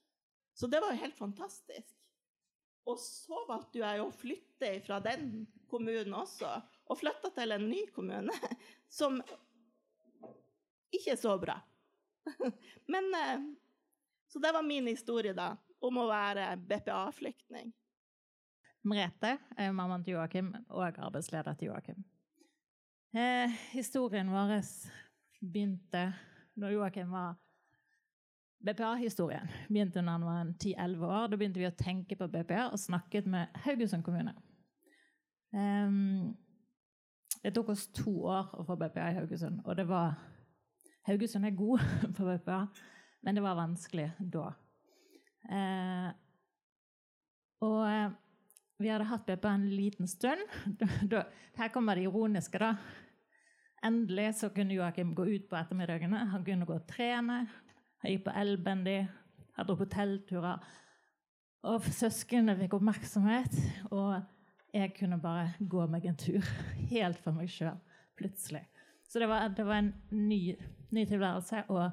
Så 0.57 0.69
det 0.73 0.81
var 0.81 0.93
jo 0.93 1.03
helt 1.03 1.17
fantastisk. 1.17 1.97
Og 2.87 3.01
så 3.03 3.43
valgte 3.49 3.83
jeg 3.83 4.01
å 4.01 4.13
flytte 4.15 4.71
fra 4.87 5.01
den 5.03 5.47
kommunen 5.69 6.15
også, 6.17 6.49
og 6.87 7.01
flytta 7.01 7.33
til 7.35 7.57
en 7.57 7.67
ny 7.69 7.83
kommune 7.93 8.33
som 8.99 9.19
ikke 10.95 11.17
er 11.17 11.21
så 11.21 11.35
bra. 11.41 11.59
Men 12.93 13.11
eh, 13.15 13.49
Så 14.29 14.39
det 14.43 14.53
var 14.53 14.63
min 14.63 14.87
historie, 14.91 15.33
da, 15.33 15.53
om 15.79 15.99
å 16.03 16.09
være 16.09 16.57
BPA-flyktning. 16.69 17.71
Merete 18.87 19.33
er 19.59 19.73
mammaen 19.75 20.05
til 20.07 20.15
Joakim 20.15 20.53
og 20.69 20.85
arbeidsleder 20.87 21.55
til 21.59 21.73
Joakim. 21.73 22.05
Eh, 23.17 23.51
historien 23.73 24.31
vår 24.31 24.61
begynte 25.41 26.13
når 26.55 26.75
Joakim 26.77 27.11
var 27.11 27.35
BPA-historien 28.67 29.49
begynte 29.69 30.03
når 30.03 30.13
han 30.13 30.25
var 30.25 30.53
10-11 30.65 31.07
år. 31.07 31.27
Da 31.27 31.37
begynte 31.37 31.61
vi 31.61 31.69
å 31.69 31.77
tenke 31.77 32.17
på 32.19 32.29
BPA 32.31 32.69
og 32.71 32.81
snakket 32.81 33.27
med 33.31 33.59
Haugesund 33.67 34.05
kommune. 34.07 34.35
Um, 35.53 36.37
det 37.43 37.53
tok 37.55 37.73
oss 37.75 37.87
to 37.95 38.13
år 38.27 38.53
å 38.59 38.65
få 38.67 38.77
BPA 38.81 39.11
i 39.13 39.19
Haugesund, 39.21 39.61
og 39.65 39.77
det 39.79 39.87
var 39.89 40.17
Haugesund 41.07 41.47
er 41.47 41.55
god 41.59 41.83
på 42.17 42.27
BPA, 42.27 42.61
men 43.23 43.39
det 43.39 43.45
var 43.45 43.59
vanskelig 43.59 44.09
da. 44.21 44.49
Uh, 45.47 46.09
og 47.67 47.83
uh, 47.87 48.15
vi 48.79 48.91
hadde 48.93 49.09
hatt 49.09 49.27
BPA 49.27 49.55
en 49.57 49.69
liten 49.71 50.09
stund. 50.09 50.43
Her 51.59 51.69
kommer 51.73 51.97
det 51.97 52.09
ironiske, 52.09 52.61
da. 52.61 52.75
Endelig 53.85 54.35
så 54.41 54.51
kunne 54.53 54.75
Joakim 54.75 55.15
gå 55.15 55.27
ut 55.27 55.47
på 55.49 55.57
ettermiddagene. 55.57 56.27
Han 56.33 56.45
kunne 56.45 56.67
gå 56.69 56.77
og 56.77 56.89
trene. 56.89 57.45
Han 58.03 58.13
gikk 58.13 58.27
på 58.27 58.35
elbendy. 58.37 58.99
Han 59.57 59.69
dro 59.69 59.79
på 59.81 59.89
teltturer. 59.93 60.65
Og 61.67 61.87
søsknene 61.91 62.55
fikk 62.61 62.77
oppmerksomhet, 62.77 63.55
og 63.91 64.21
jeg 64.77 64.93
kunne 64.99 65.19
bare 65.19 65.55
gå 65.59 65.87
meg 65.91 66.05
en 66.07 66.19
tur. 66.21 66.45
Helt 66.93 67.19
for 67.25 67.35
meg 67.35 67.51
sjøl, 67.51 67.79
plutselig. 68.19 68.63
Så 69.09 69.23
det 69.23 69.29
var, 69.31 69.49
det 69.55 69.65
var 69.67 69.81
en 69.81 69.93
ny, 70.11 70.55
ny, 70.93 71.07
tilværelse, 71.09 71.65
og 71.73 71.89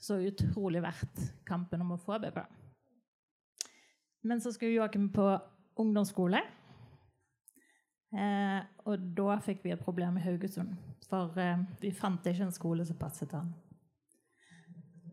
så 0.00 0.20
utrolig 0.24 0.82
verdt 0.84 1.20
kampen 1.48 1.82
om 1.84 1.94
å 1.96 2.00
få 2.00 2.20
BPA. 2.22 2.46
Men 4.24 4.40
så 4.40 4.54
skulle 4.54 4.78
Joakim 4.78 5.10
på 5.12 5.26
ungdomsskole. 5.80 6.40
Eh, 8.14 8.60
og 8.86 9.06
da 9.16 9.38
fikk 9.42 9.64
vi 9.64 9.72
et 9.74 9.82
problem 9.82 10.18
i 10.18 10.24
Haugesund. 10.24 10.74
For 11.08 11.34
eh, 11.40 11.62
vi 11.82 11.92
fant 11.94 12.26
ikke 12.26 12.46
en 12.46 12.54
skole 12.54 12.86
som 12.86 12.98
passet 13.00 13.32
han. 13.34 13.52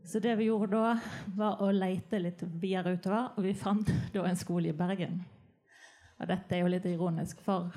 Så 0.05 0.19
det 0.21 0.33
vi 0.39 0.49
gjorde 0.49 0.73
da, 0.73 0.95
var 1.37 1.61
å 1.61 1.69
leite 1.73 2.19
litt 2.19 2.41
videre 2.59 2.95
utover, 2.97 3.31
og 3.37 3.45
vi 3.45 3.53
fant 3.57 3.89
da 4.13 4.25
en 4.27 4.39
skole 4.39 4.71
i 4.71 4.77
Bergen. 4.77 5.21
Og 6.21 6.29
dette 6.29 6.55
er 6.55 6.63
jo 6.63 6.69
litt 6.69 6.85
ironisk, 6.89 7.41
for 7.45 7.71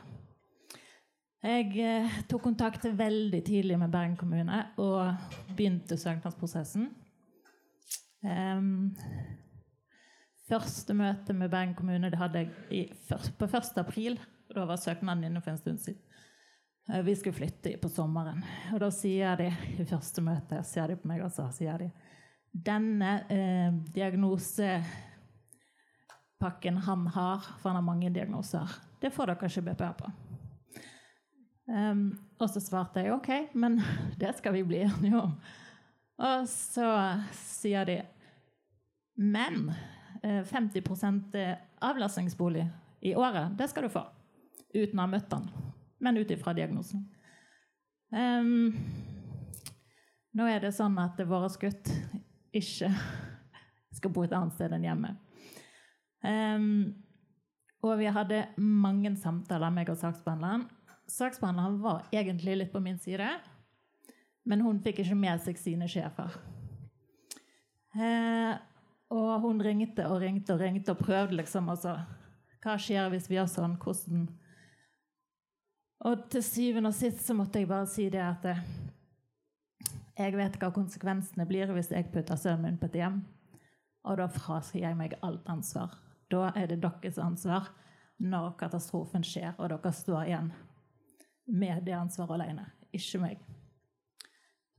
jeg 1.45 1.75
eh, 1.85 2.21
tok 2.29 2.41
kontakt 2.47 2.87
veldig 2.89 3.43
tidlig 3.45 3.77
med 3.77 3.93
Bergen 3.93 4.17
kommune 4.17 4.63
og 4.81 5.53
begynte 5.53 5.99
søknadsprosessen. 6.01 6.87
Um, 8.25 8.95
første 10.49 10.97
møte 10.97 11.37
med 11.37 11.53
Bergen 11.53 11.77
kommune 11.79 12.11
det 12.13 12.21
hadde 12.21 12.47
jeg 12.71 12.91
på 13.39 13.49
1. 13.49 13.79
april. 13.81 14.19
Da 14.55 14.67
var 14.69 14.81
søknaden 14.81 15.25
inne 15.25 15.43
for 15.43 15.55
en 15.55 15.61
stund 15.61 15.81
siden. 15.83 16.03
Uh, 16.91 17.01
vi 17.07 17.15
skulle 17.17 17.37
flytte 17.37 17.79
på 17.81 17.89
sommeren. 17.89 18.45
Og 18.75 18.83
da 18.83 18.91
sier 18.93 19.39
de 19.41 19.49
i 19.79 19.87
første 19.89 20.25
møte 20.25 20.61
ser 20.69 20.93
de 20.93 20.99
på 21.01 21.09
meg 21.09 21.25
altså, 21.25 21.47
sier 21.55 21.81
de, 21.81 21.89
denne 22.55 23.17
eh, 23.35 23.73
diagnosepakken 23.95 26.77
han 26.87 27.07
har, 27.07 27.41
for 27.59 27.69
han 27.69 27.77
har 27.81 27.83
mange 27.83 28.11
diagnoser, 28.15 28.71
det 29.03 29.11
får 29.11 29.27
dere 29.33 29.49
ikke 29.51 29.73
BPA 29.73 29.89
på. 29.99 30.07
Um, 31.65 32.13
og 32.39 32.51
så 32.53 32.61
svarte 32.61 33.01
jeg 33.01 33.15
OK, 33.15 33.31
men 33.57 33.83
det 34.21 34.35
skal 34.39 34.53
vi 34.55 34.63
bli 34.69 34.79
enige 34.85 35.19
om. 35.19 35.33
Og 36.23 36.47
så 36.47 37.19
sier 37.35 37.85
de 37.89 38.03
Men 39.19 39.71
eh, 39.71 39.94
50% 40.25 41.35
avlastningsbolig 41.85 42.65
i 43.05 43.15
året, 43.15 43.53
det 43.59 43.69
skal 43.69 43.85
du 43.85 43.93
få. 43.93 44.05
Uten 44.75 44.99
å 44.99 45.05
ha 45.05 45.11
møtt 45.11 45.33
han, 45.35 45.51
men 46.01 46.17
ut 46.17 46.31
ifra 46.33 46.55
diagnosen. 46.57 47.05
Um, 48.15 48.73
nå 50.35 50.47
er 50.49 50.63
det 50.65 50.73
sånn 50.75 50.97
at 51.03 51.21
våre 51.29 51.51
gutt 51.61 51.91
ikke 52.55 52.91
skal 53.99 54.15
bo 54.15 54.25
et 54.25 54.35
annet 54.35 54.57
sted 54.57 54.73
enn 54.75 54.87
hjemme. 54.89 55.15
Um, 56.25 56.69
og 57.85 57.99
vi 58.01 58.09
hadde 58.09 58.47
mange 58.57 59.13
samtaler, 59.21 59.73
meg 59.75 59.91
og 59.93 60.01
saksbehandleren. 60.01 60.65
Saksbehandleren 61.11 61.81
var 61.85 62.07
egentlig 62.15 62.57
litt 62.63 62.73
på 62.73 62.81
min 62.81 62.97
side, 63.03 63.29
men 64.49 64.65
hun 64.65 64.81
fikk 64.85 65.03
ikke 65.05 65.19
med 65.19 65.43
seg 65.45 65.61
sine 65.61 65.89
sjefer. 65.91 66.33
Uh, 67.95 68.57
og 69.15 69.45
hun 69.45 69.63
ringte 69.63 70.07
og 70.11 70.21
ringte 70.23 70.55
og 70.55 70.63
ringte 70.63 70.95
og 70.95 71.03
prøvde 71.03 71.39
liksom 71.39 71.69
altså, 71.71 71.99
Hva 72.65 72.79
skjer 72.81 73.11
hvis 73.13 73.29
vi 73.31 73.37
gjør 73.39 73.51
sånn? 73.53 73.77
Hvordan 73.81 74.27
Og 76.09 76.27
til 76.33 76.43
syvende 76.45 76.91
og 76.91 76.97
sist 76.97 77.23
så 77.25 77.37
måtte 77.37 77.61
jeg 77.61 77.71
bare 77.71 77.89
si 77.91 78.09
det 78.13 78.23
at 78.25 78.43
det, 78.45 78.57
jeg 80.15 80.37
vet 80.39 80.59
hva 80.61 80.71
konsekvensene 80.75 81.47
blir 81.49 81.71
hvis 81.75 81.91
jeg 81.91 82.11
putter 82.13 82.39
sønnen 82.39 82.69
min 82.69 82.79
på 82.79 82.87
et 82.87 82.99
hjem. 83.01 83.23
Og 84.05 84.19
da 84.21 84.29
fraskriver 84.31 84.91
jeg 84.91 84.99
meg 84.99 85.17
alt 85.27 85.49
ansvar. 85.51 85.97
Da 86.31 86.53
er 86.55 86.69
det 86.71 86.83
deres 86.85 87.19
ansvar 87.19 87.71
når 88.23 88.55
katastrofen 88.61 89.25
skjer, 89.27 89.57
og 89.59 89.73
dere 89.73 89.93
står 89.93 90.29
igjen 90.29 90.53
med 91.51 91.83
det 91.87 91.97
ansvaret 91.99 92.37
alene. 92.37 92.69
Ikke 92.95 93.21
meg. 93.25 93.41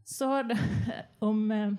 Så 0.06 0.30
om 1.30 1.52
eh, 1.52 1.76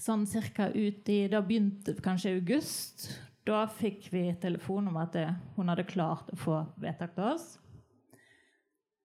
sånn 0.00 0.26
cirka 0.28 0.70
ut 0.72 1.08
i 1.12 1.22
Da 1.30 1.42
begynte 1.44 1.96
kanskje 2.02 2.34
august. 2.38 3.08
Da 3.46 3.64
fikk 3.68 4.10
vi 4.12 4.26
telefon 4.40 4.88
om 4.90 4.98
at 5.00 5.16
hun 5.56 5.70
hadde 5.72 5.88
klart 5.88 6.28
å 6.32 6.38
få 6.38 6.58
vedtak 6.80 7.14
til 7.16 7.32
oss. 7.34 7.54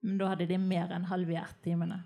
Men 0.06 0.20
da 0.20 0.34
hadde 0.34 0.48
de 0.50 0.60
mer 0.62 0.92
enn 0.94 1.08
halvert 1.10 1.58
timene. 1.66 2.04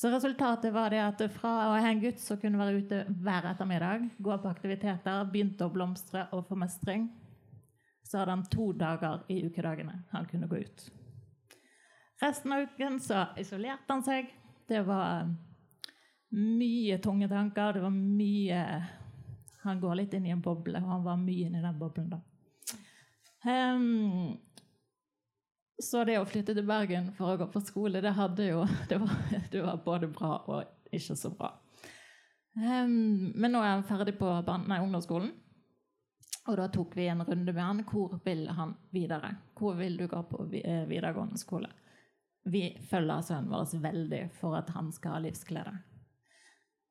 Så 0.00 0.08
resultatet 0.08 0.72
var 0.72 0.88
det 0.94 1.00
at 1.02 1.22
fra 1.34 1.50
å 1.66 1.72
ha 1.74 1.88
en 1.90 2.00
gutt 2.00 2.22
som 2.22 2.38
kunne 2.40 2.56
være 2.56 2.78
ute 2.80 3.00
hver 3.20 3.50
ettermiddag, 3.50 4.06
gå 4.16 4.36
på 4.40 4.48
aktiviteter, 4.48 5.26
begynte 5.28 5.66
å 5.66 5.74
blomstre 5.74 6.22
og 6.32 6.46
få 6.48 6.56
mestring, 6.56 7.10
så 8.06 8.22
hadde 8.22 8.38
han 8.38 8.46
to 8.48 8.70
dager 8.72 9.26
i 9.28 9.42
ukedagene 9.44 9.98
han 10.14 10.28
kunne 10.30 10.48
gå 10.48 10.62
ut. 10.62 10.86
Resten 12.22 12.54
av 12.56 12.64
uken 12.64 12.96
så 13.04 13.26
isolerte 13.40 13.92
han 13.92 14.06
seg. 14.06 14.32
Det 14.68 14.80
var 14.88 15.28
mye 16.30 16.98
tunge 16.98 17.28
tanker. 17.28 17.72
Det 17.72 17.80
var 17.80 17.90
mye 17.90 18.86
Han 19.62 19.80
går 19.80 19.94
litt 19.94 20.14
inn 20.16 20.26
i 20.26 20.32
en 20.32 20.40
boble, 20.40 20.80
og 20.80 20.88
han 20.88 21.02
var 21.04 21.18
mye 21.20 21.48
inni 21.48 21.60
den 21.60 21.78
boblen 21.78 22.08
da. 22.08 22.20
Um, 23.44 24.38
så 25.80 26.04
det 26.04 26.18
å 26.20 26.26
flytte 26.28 26.54
til 26.56 26.66
Bergen 26.68 27.10
for 27.16 27.32
å 27.32 27.38
gå 27.40 27.46
på 27.52 27.60
skole, 27.64 28.02
det 28.04 28.12
hadde 28.16 28.50
jo 28.50 28.64
Det 28.88 29.00
var, 29.00 29.12
det 29.52 29.62
var 29.64 29.82
både 29.84 30.08
bra 30.12 30.38
og 30.46 30.94
ikke 30.96 31.16
så 31.16 31.32
bra. 31.34 31.52
Um, 32.56 33.30
men 33.36 33.52
nå 33.52 33.60
er 33.60 33.76
han 33.76 33.86
ferdig 33.88 34.16
på 34.18 34.32
nei, 34.66 34.80
ungdomsskolen. 34.80 35.30
Og 36.48 36.56
da 36.56 36.66
tok 36.72 36.96
vi 36.96 37.06
en 37.08 37.22
runde 37.22 37.52
med 37.52 37.62
han. 37.62 37.84
Hvor 37.86 38.16
vil 38.24 38.48
han 38.48 38.74
videre? 38.90 39.34
Hvor 39.58 39.76
vil 39.78 39.98
du 40.00 40.06
gå 40.08 40.22
på 40.30 40.46
eh, 40.56 40.86
videregående 40.88 41.38
skole? 41.38 41.68
Vi 42.48 42.64
følger 42.90 43.22
sønnen 43.22 43.52
vår 43.52 43.76
veldig 43.84 44.22
for 44.40 44.56
at 44.58 44.72
han 44.74 44.88
skal 44.92 45.18
ha 45.18 45.22
livsglede. 45.26 45.74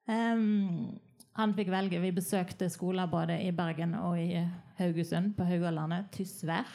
Um, 0.09 0.97
han 1.37 1.53
fikk 1.55 1.69
velge. 1.71 2.01
Vi 2.01 2.11
besøkte 2.15 2.69
skoler 2.71 3.09
både 3.11 3.37
i 3.45 3.51
Bergen 3.55 3.93
og 3.99 4.17
i 4.19 4.41
Haugesund, 4.79 5.35
på 5.37 5.45
Haugalandet. 5.47 6.09
Tysvær. 6.15 6.67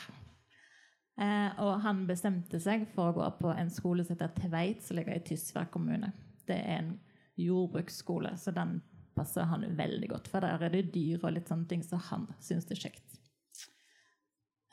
Eh, 1.15 1.61
og 1.63 1.77
han 1.85 2.07
bestemte 2.09 2.59
seg 2.63 2.89
for 2.95 3.13
å 3.13 3.17
gå 3.19 3.27
på 3.39 3.53
en 3.55 3.71
skole 3.71 4.03
som 4.03 4.17
heter 4.17 4.33
Tveit, 4.35 4.83
som 4.83 4.99
ligger 4.99 5.19
i 5.19 5.23
Tysvær 5.27 5.69
kommune. 5.75 6.11
Det 6.49 6.57
er 6.57 6.81
en 6.81 6.95
jordbruksskole, 7.39 8.35
så 8.41 8.55
den 8.55 8.81
passer 9.15 9.47
han 9.51 9.67
veldig 9.79 10.09
godt. 10.11 10.31
For 10.31 10.43
der 10.43 10.65
er 10.65 10.75
det 10.75 10.89
dyr 10.95 11.23
og 11.23 11.37
litt 11.37 11.51
sånne 11.51 11.71
ting 11.71 11.85
så 11.87 12.01
han 12.11 12.27
syns 12.43 12.67
er 12.71 12.81
kjekt. 12.87 13.21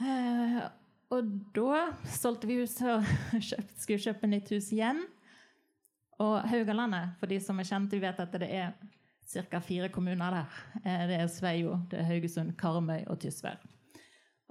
Eh, 0.01 0.62
og 1.13 1.34
da 1.53 1.84
solgte 2.10 2.50
vi 2.50 2.62
huset 2.63 2.88
og 2.89 3.12
kjøpt, 3.50 3.75
skulle 3.84 4.06
kjøpe 4.08 4.32
nytt 4.32 4.53
hus 4.56 4.72
igjen. 4.74 5.03
Og 6.22 6.42
Haugalandet, 6.50 7.16
for 7.20 7.32
de 7.32 7.40
som 7.42 7.60
er 7.60 7.68
kjent, 7.68 7.94
vi 7.94 8.01
vet 8.04 8.20
at 8.22 8.40
det 8.42 8.50
er 8.54 8.74
ca. 9.32 9.60
fire 9.63 9.90
kommuner 9.90 10.36
der. 10.36 10.58
Uh, 10.86 11.04
det 11.10 11.18
er 11.18 11.28
Sveio, 11.32 11.80
det 11.90 12.01
er 12.01 12.10
Haugesund, 12.10 12.54
Karmøy 12.60 13.06
og 13.08 13.20
Tysvær. 13.24 13.62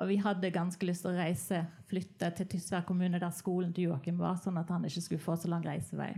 Og 0.01 0.09
vi 0.09 0.17
hadde 0.17 0.51
ganske 0.51 0.87
lyst 0.89 1.05
til 1.05 1.13
å 1.13 1.19
reise, 1.19 1.61
flytte 1.91 2.31
til 2.39 2.49
Tysvær 2.55 2.87
kommune, 2.89 3.21
der 3.21 3.35
skolen 3.37 3.75
til 3.77 3.91
Joakim 3.91 4.19
var, 4.19 4.39
sånn 4.41 4.57
at 4.57 4.71
han 4.73 4.87
ikke 4.89 5.05
skulle 5.05 5.23
få 5.23 5.37
så 5.37 5.51
lang 5.53 5.67
reisevei. 5.67 6.15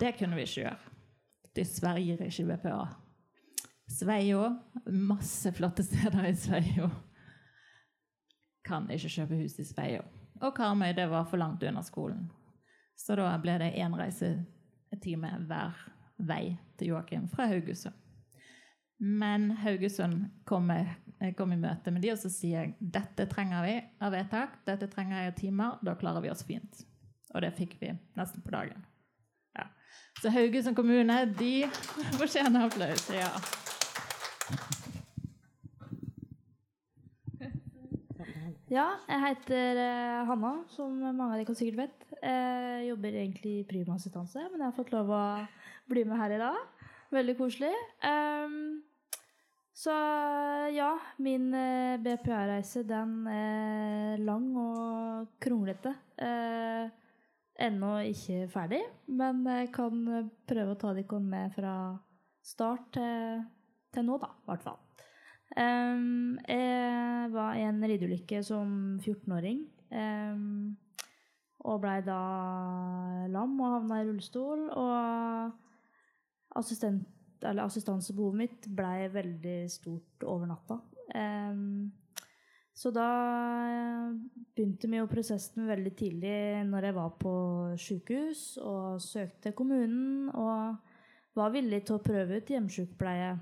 Det 0.00 0.14
kunne 0.16 0.38
vi 0.38 0.46
ikke 0.46 0.62
gjøre. 0.62 0.92
Tysvær 1.54 2.00
gir 2.00 2.22
ikke 2.24 2.46
BPA. 2.48 2.78
Sveio, 3.92 4.46
masse 4.88 5.52
flotte 5.52 5.84
steder 5.84 6.30
i 6.30 6.36
Sveio. 6.38 6.88
Kan 8.64 8.88
ikke 8.88 9.12
kjøpe 9.18 9.42
hus 9.42 9.58
i 9.60 9.68
Sveio. 9.68 10.06
Og 10.40 10.56
Karmøy, 10.56 10.94
det 10.96 11.10
var 11.12 11.28
for 11.28 11.38
langt 11.38 11.62
unna 11.68 11.84
skolen. 11.84 12.24
Så 12.96 13.16
da 13.18 13.32
ble 13.42 13.58
det 13.60 13.74
én 13.80 13.94
reisetime 13.98 15.32
hver 15.48 15.76
vei 16.16 16.56
til 16.78 16.94
Joakim 16.94 17.28
fra 17.32 17.48
Haugesund. 17.50 17.96
Men 18.98 19.50
Haugesund 19.60 20.28
kom, 20.46 20.70
kom, 21.36 21.52
i 21.52 21.60
møte 21.60 21.90
med 21.92 22.04
de, 22.04 22.12
og 22.14 22.20
så 22.22 22.30
sier 22.32 22.62
jeg 22.62 22.92
dette 22.94 23.26
trenger 23.28 23.66
vi 23.66 23.76
av 24.00 24.14
vedtak, 24.14 24.60
dette 24.64 24.88
trenger 24.92 25.26
jeg 25.26 25.38
timer, 25.42 25.80
da 25.82 25.96
klarer 25.98 26.24
vi 26.24 26.32
oss 26.32 26.46
fint. 26.46 26.84
Og 27.34 27.42
det 27.42 27.56
fikk 27.58 27.76
vi 27.82 27.90
nesten 28.14 28.44
på 28.46 28.54
dagen. 28.54 28.84
Så 30.22 30.30
Haugesund 30.30 30.76
kommune, 30.76 31.24
de 31.38 31.68
fortjener 32.18 32.66
applaus. 32.66 33.10
Ja. 33.10 33.28
Ja, 38.74 38.88
jeg 39.06 39.20
heter 39.22 39.78
uh, 39.78 40.24
Hanna, 40.26 40.50
som 40.72 40.96
mange 40.98 41.28
av 41.28 41.38
dere 41.38 41.54
sikkert 41.54 41.76
vet. 41.78 42.00
Jeg 42.24 42.88
jobber 42.88 43.18
egentlig 43.20 43.52
i 43.60 43.66
Prima-assistanse, 43.68 44.48
men 44.50 44.58
jeg 44.58 44.66
har 44.66 44.74
fått 44.74 44.90
lov 44.90 45.12
å 45.14 45.20
bli 45.90 46.02
med 46.08 46.18
her 46.18 46.34
i 46.34 46.40
dag. 46.40 46.56
Veldig 47.14 47.36
koselig. 47.38 47.70
Um, 48.02 48.80
så 49.78 49.94
ja, 50.74 50.90
min 51.22 51.52
uh, 51.54 52.00
BPA-reise 52.02 52.82
den 52.88 53.14
er 53.30 54.24
lang 54.26 54.48
og 54.58 55.30
kronglete. 55.44 55.94
Uh, 56.18 56.90
ennå 57.54 57.92
ikke 58.10 58.48
ferdig, 58.50 58.82
men 59.06 59.44
jeg 59.60 59.70
kan 59.76 60.02
prøve 60.50 60.74
å 60.74 60.80
ta 60.80 60.96
dere 60.98 61.22
med 61.22 61.54
fra 61.54 61.76
start 62.42 62.90
til, 62.98 63.44
til 63.94 64.08
nå, 64.08 64.18
da, 64.24 64.34
i 64.34 64.50
hvert 64.50 64.66
fall. 64.66 64.82
Um, 65.54 66.38
jeg 66.48 67.30
var 67.34 67.54
i 67.54 67.66
en 67.66 67.82
rideulykke 67.86 68.42
som 68.46 68.98
14-åring. 69.00 69.64
Um, 69.94 70.74
og 71.64 71.80
blei 71.80 72.00
da 72.04 72.20
lam 73.32 73.54
og 73.60 73.76
havna 73.78 74.00
i 74.02 74.06
rullestol. 74.08 74.66
Og 74.68 76.58
assistent, 76.60 77.06
assistansebehovet 77.44 78.40
mitt 78.40 78.70
blei 78.76 79.06
veldig 79.12 79.58
stort 79.72 80.26
over 80.26 80.50
natta. 80.50 80.80
Um, 81.14 81.92
så 82.74 82.90
da 82.90 83.08
begynte 84.56 84.88
vi 84.90 84.98
jo 84.98 85.06
prosessen 85.06 85.68
veldig 85.68 85.92
tidlig 85.94 86.38
når 86.66 86.88
jeg 86.88 86.96
var 86.96 87.12
på 87.20 87.34
sykehus 87.78 88.40
og 88.58 88.98
søkte 89.02 89.52
kommunen 89.54 90.26
og 90.34 91.38
var 91.38 91.52
villig 91.54 91.84
til 91.86 92.00
å 92.00 92.02
prøve 92.02 92.40
ut 92.40 92.50
hjemmesykepleie. 92.50 93.36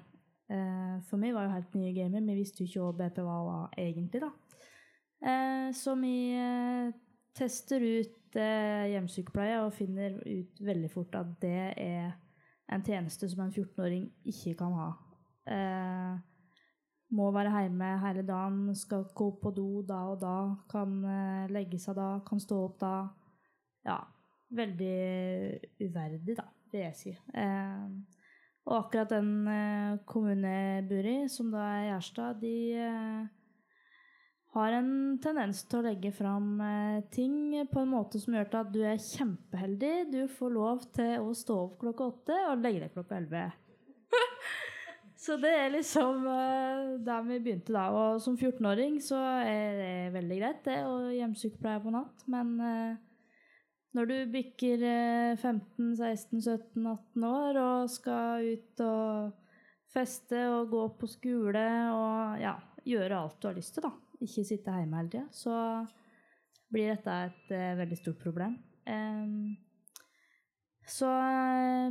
Eh, 0.53 0.97
for 1.09 1.21
meg 1.21 1.35
var 1.35 1.47
jo 1.47 1.55
helt 1.55 1.77
nye 1.79 1.93
gamer. 1.97 2.25
Vi 2.27 2.37
visste 2.37 2.62
jo 2.62 2.69
ikke 2.69 2.83
hva 2.85 2.93
BPA 2.99 3.37
var 3.47 3.77
egentlig, 3.81 4.23
da. 4.25 4.31
Eh, 5.23 5.69
så 5.77 5.95
vi 6.01 6.17
eh, 6.37 6.91
tester 7.37 7.85
ut 7.85 8.19
hjemmesykepleie 8.33 9.59
og 9.61 9.75
finner 9.77 10.15
ut 10.25 10.61
veldig 10.65 10.88
fort 10.88 11.19
at 11.19 11.35
det 11.43 11.67
er 11.77 12.15
en 12.73 12.85
tjeneste 12.85 13.29
som 13.29 13.43
en 13.45 13.51
14-åring 13.53 14.07
ikke 14.25 14.55
kan 14.57 14.73
ha 14.73 14.87
må 17.12 17.27
være 17.35 17.53
hjemme 17.67 17.91
hele 18.01 18.23
dagen, 18.25 18.71
skal 18.79 19.05
gå 19.12 19.27
på 19.43 19.53
do 19.53 19.83
da 19.85 19.99
og 20.15 20.23
da, 20.23 20.37
kan 20.73 20.95
legge 21.53 21.77
seg 21.83 21.99
da, 21.99 22.07
kan 22.25 22.41
stå 22.41 22.62
opp 22.71 22.79
da. 22.81 22.95
Ja, 23.85 23.99
veldig 24.57 24.97
uverdig, 25.83 26.38
da, 26.38 26.47
vil 26.73 26.87
jeg 26.87 26.97
si. 26.97 27.12
Uh, 27.37 28.01
og 28.68 28.75
akkurat 28.79 29.11
den 29.11 29.31
uh, 29.48 30.01
kommunen 30.09 30.46
jeg 30.46 30.83
bor 30.90 31.09
i, 31.09 31.16
som 31.33 31.48
da 31.51 31.62
er 31.77 31.87
Gjerstad, 31.90 32.42
de 32.42 32.57
har 34.53 34.77
en 34.77 34.90
tendens 35.25 35.62
til 35.64 35.81
å 35.81 35.87
legge 35.87 36.11
fram 36.12 36.61
ting 37.14 37.55
på 37.70 37.81
en 37.81 37.88
måte 37.88 38.20
som 38.20 38.35
gjør 38.37 38.51
at 38.61 38.72
du 38.75 38.83
er 38.85 39.01
kjempeheldig. 39.01 39.94
Du 40.12 40.20
får 40.29 40.53
lov 40.53 40.83
til 40.92 41.25
å 41.25 41.33
stå 41.33 41.57
opp 41.62 41.79
klokka 41.81 42.11
åtte 42.12 42.37
og 42.51 42.61
legge 42.61 42.83
deg 42.85 42.92
klokka 42.92 43.16
elleve. 43.16 43.46
Så 45.22 45.38
det 45.40 45.55
er 45.57 45.72
liksom 45.72 46.27
uh, 46.29 46.98
der 47.03 47.25
vi 47.31 47.40
begynte 47.40 47.72
da. 47.75 47.87
Og 47.96 48.20
som 48.20 48.37
14-åring 48.37 49.01
så 49.03 49.22
er 49.40 49.81
det 49.81 49.94
veldig 50.18 50.38
greit, 50.42 50.61
det 50.68 50.79
å 50.85 50.98
hjemmesykepleie 51.14 51.83
på 51.83 51.94
natt. 51.94 52.27
Men 52.31 52.55
når 53.96 54.09
du 54.09 54.16
bikker 54.33 54.83
uh, 54.83 55.38
15, 55.38 55.96
16, 55.98 56.40
17, 56.40 56.87
18 56.87 57.26
år 57.28 57.59
og 57.61 57.90
skal 57.92 58.46
ut 58.55 58.85
og 58.87 59.33
feste 59.92 60.46
og 60.48 60.70
gå 60.72 60.87
på 61.00 61.09
skole 61.11 61.66
og 61.92 62.40
ja, 62.40 62.55
gjøre 62.88 63.18
alt 63.18 63.42
du 63.42 63.50
har 63.50 63.59
lyst 63.59 63.76
til, 63.76 63.85
da. 63.85 63.92
Ikke 64.22 64.46
sitte 64.46 64.76
hjemme 64.78 65.00
hele 65.00 65.12
tida, 65.12 65.26
så 65.35 65.57
blir 66.72 66.94
dette 66.94 67.18
et 67.26 67.52
uh, 67.52 67.74
veldig 67.83 67.98
stort 68.00 68.22
problem. 68.22 68.57
Um, 68.88 69.52
så 70.88 71.09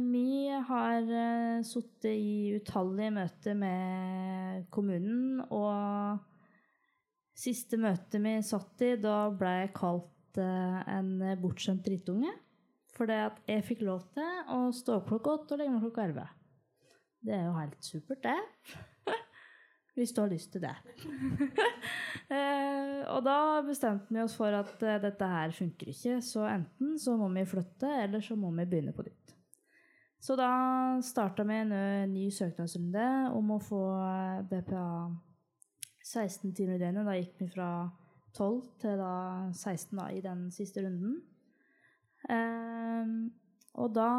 vi 0.04 0.50
eh, 0.52 0.64
har 0.68 1.06
uh, 1.08 1.64
sittet 1.64 2.12
i 2.12 2.58
utallige 2.58 3.14
møter 3.16 3.56
med 3.56 4.66
kommunen, 4.74 5.40
og 5.48 6.20
siste 7.38 7.80
møtet 7.82 8.20
vi 8.24 8.36
satt 8.46 8.84
i, 8.86 8.96
da 9.02 9.30
ble 9.36 9.54
jeg 9.62 9.76
kalt 9.78 10.10
uh, 10.40 10.80
en 10.92 11.12
bortskjemt 11.42 11.84
drittunge. 11.86 12.32
Fordi 12.96 13.18
at 13.24 13.40
jeg 13.48 13.64
fikk 13.66 13.84
lov 13.88 14.04
til 14.16 14.52
å 14.52 14.64
stå 14.76 15.00
opp 15.00 15.10
klokka 15.10 15.36
åtte 15.38 15.56
og 15.56 15.62
legge 15.62 15.74
meg 15.74 15.84
klokka 15.86 16.06
elleve. 16.06 16.28
Det 17.22 17.36
er 17.38 17.46
jo 17.46 17.54
helt 17.56 17.86
supert, 17.86 18.26
det 18.26 19.16
hvis 19.96 20.14
du 20.16 20.22
har 20.24 20.32
lyst 20.32 20.52
til 20.54 20.64
det. 20.64 20.74
eh, 22.36 23.02
og 23.12 23.22
da 23.26 23.38
bestemte 23.66 24.14
vi 24.14 24.22
oss 24.24 24.36
for 24.40 24.56
at 24.58 24.86
eh, 24.88 25.00
dette 25.04 25.28
her 25.34 25.54
funker 25.56 25.92
ikke, 25.92 26.18
så 26.26 26.48
enten 26.50 26.98
så 27.00 27.16
må 27.20 27.30
vi 27.36 27.46
flytte, 27.48 27.90
eller 28.06 28.24
så 28.26 28.38
må 28.40 28.52
vi 28.58 28.66
begynne 28.66 28.96
på 28.96 29.06
nytt. 29.06 29.36
Så 30.22 30.38
da 30.38 30.52
starta 31.02 31.46
vi 31.50 31.58
en 31.64 31.74
ny 32.14 32.28
søknadsrunde 32.34 33.08
om 33.38 33.56
å 33.56 33.62
få 33.62 33.84
eh, 33.98 34.44
BPA 34.50 34.86
16 36.02 36.54
timer 36.58 36.78
i 36.78 36.82
døgnet. 36.82 37.08
Da 37.08 37.18
gikk 37.18 37.38
vi 37.42 37.50
fra 37.54 37.72
12 38.38 38.64
til 38.82 39.02
da 39.02 39.14
16 39.54 39.98
da, 40.00 40.08
i 40.14 40.22
den 40.24 40.48
siste 40.54 40.84
runden. 40.86 41.20
Um, 42.30 43.32
og 43.82 43.94
da 43.96 44.10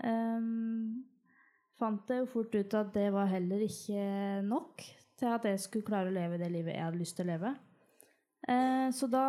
um, 0.00 1.04
fant 1.78 2.10
jeg 2.10 2.22
jo 2.22 2.30
fort 2.30 2.54
ut 2.54 2.76
at 2.78 2.92
det 2.94 3.08
var 3.12 3.28
heller 3.30 3.64
ikke 3.66 4.06
nok 4.46 4.84
til 5.18 5.30
at 5.30 5.46
jeg 5.48 5.60
skulle 5.62 5.86
klare 5.86 6.10
å 6.10 6.14
leve 6.14 6.38
det 6.40 6.50
livet 6.52 6.74
jeg 6.74 6.86
hadde 6.86 7.00
lyst 7.02 7.18
til 7.18 7.26
å 7.26 7.32
leve. 7.32 7.54
Uh, 8.44 8.88
så 8.92 9.08
da 9.12 9.26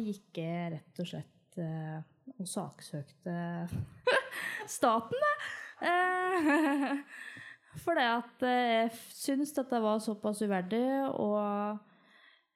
gikk 0.00 0.40
jeg 0.42 0.74
rett 0.74 1.00
og 1.00 1.08
slett 1.08 1.60
uh, 1.60 2.00
og 2.38 2.48
saksøkte 2.48 3.36
staten, 4.76 5.24
da. 5.24 5.32
Uh, 5.84 6.98
for 7.84 7.98
det 7.98 8.04
at 8.06 8.44
jeg 8.46 8.90
syns 9.16 9.52
dette 9.56 9.80
var 9.82 10.02
såpass 10.02 10.44
uverdig, 10.44 10.86
og 11.10 11.80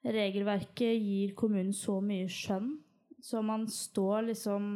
regelverket 0.05 0.95
gir 0.99 1.33
kommunen 1.37 1.73
så 1.75 1.99
mye 2.03 2.29
skjønn, 2.31 2.71
så 3.19 3.41
man 3.43 3.65
står 3.67 4.29
liksom 4.29 4.69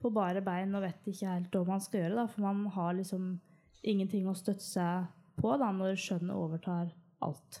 på 0.00 0.10
bare 0.12 0.42
bein 0.44 0.74
og 0.76 0.84
vet 0.84 1.08
ikke 1.08 1.28
helt 1.28 1.56
hva 1.56 1.64
man 1.68 1.82
skal 1.84 2.04
gjøre, 2.04 2.18
da, 2.22 2.26
for 2.28 2.44
man 2.44 2.66
har 2.74 2.94
liksom 2.96 3.32
ingenting 3.80 4.28
å 4.28 4.36
støtte 4.36 4.64
seg 4.64 5.08
på 5.40 5.56
da, 5.60 5.70
når 5.72 5.98
skjønnet 6.00 6.36
overtar 6.36 6.92
alt. 7.24 7.60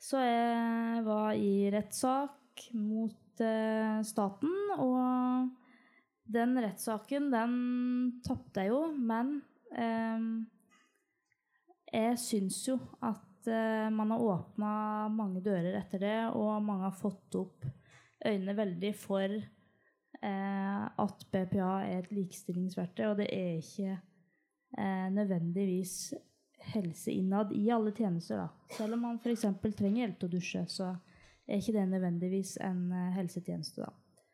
Så 0.00 0.20
jeg 0.24 1.04
var 1.04 1.36
i 1.36 1.68
rettssak 1.72 2.68
mot 2.76 3.42
eh, 3.44 4.00
staten, 4.08 4.54
og 4.80 5.50
den 6.30 6.56
rettssaken, 6.62 7.28
den 7.32 7.54
tapte 8.24 8.64
jeg 8.64 8.72
jo, 8.72 8.84
men 8.96 9.40
eh, 9.76 10.24
jeg 11.92 12.20
syns 12.22 12.62
jo 12.68 12.78
at 13.04 13.29
eh, 13.48 13.88
man 13.90 14.10
har 14.10 14.22
åpna 14.22 14.72
mange 15.14 15.42
dører 15.44 15.78
etter 15.78 16.02
det, 16.02 16.18
og 16.36 16.62
mange 16.64 16.88
har 16.88 16.96
fått 16.96 17.36
opp 17.40 17.66
øynene 18.26 18.56
veldig 18.56 18.90
for 19.00 19.36
eh, 19.36 20.82
at 21.04 21.26
BPA 21.32 21.70
er 21.86 22.02
et 22.02 22.10
likestillingsverktøy, 22.12 23.06
og 23.08 23.20
det 23.22 23.28
er 23.32 23.60
ikke 23.62 23.94
eh, 23.94 25.06
nødvendigvis 25.14 26.14
helse 26.74 27.14
innad 27.16 27.54
i 27.56 27.70
alle 27.72 27.94
tjenester. 27.96 28.44
Da. 28.44 28.74
Selv 28.76 28.98
om 28.98 29.06
man 29.08 29.20
f.eks. 29.22 29.46
trenger 29.64 30.04
hjelp 30.04 30.20
til 30.20 30.28
å 30.28 30.34
dusje, 30.36 30.64
så 30.68 30.90
er 31.48 31.62
ikke 31.62 31.78
det 31.78 31.86
nødvendigvis 31.90 32.58
en 32.62 32.90
helsetjeneste. 33.16 33.86
Da. 33.86 34.26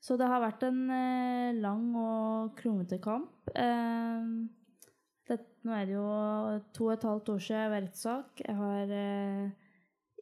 Så 0.00 0.16
det 0.16 0.30
har 0.30 0.40
vært 0.40 0.62
en 0.64 0.86
lang 1.60 1.90
og 1.98 2.54
kronglete 2.56 3.00
kamp. 3.02 3.50
Eh, 3.52 4.57
det, 5.28 5.38
nå 5.66 5.74
er 5.76 5.88
det 5.88 5.96
jo 5.96 6.08
to 6.76 6.88
og 6.88 6.94
et 6.94 7.08
halvt 7.08 7.32
år 7.34 7.42
siden 7.44 7.74
rettssak. 7.74 8.42
Jeg 8.44 8.56
har 8.58 8.94
eh, 8.98 9.50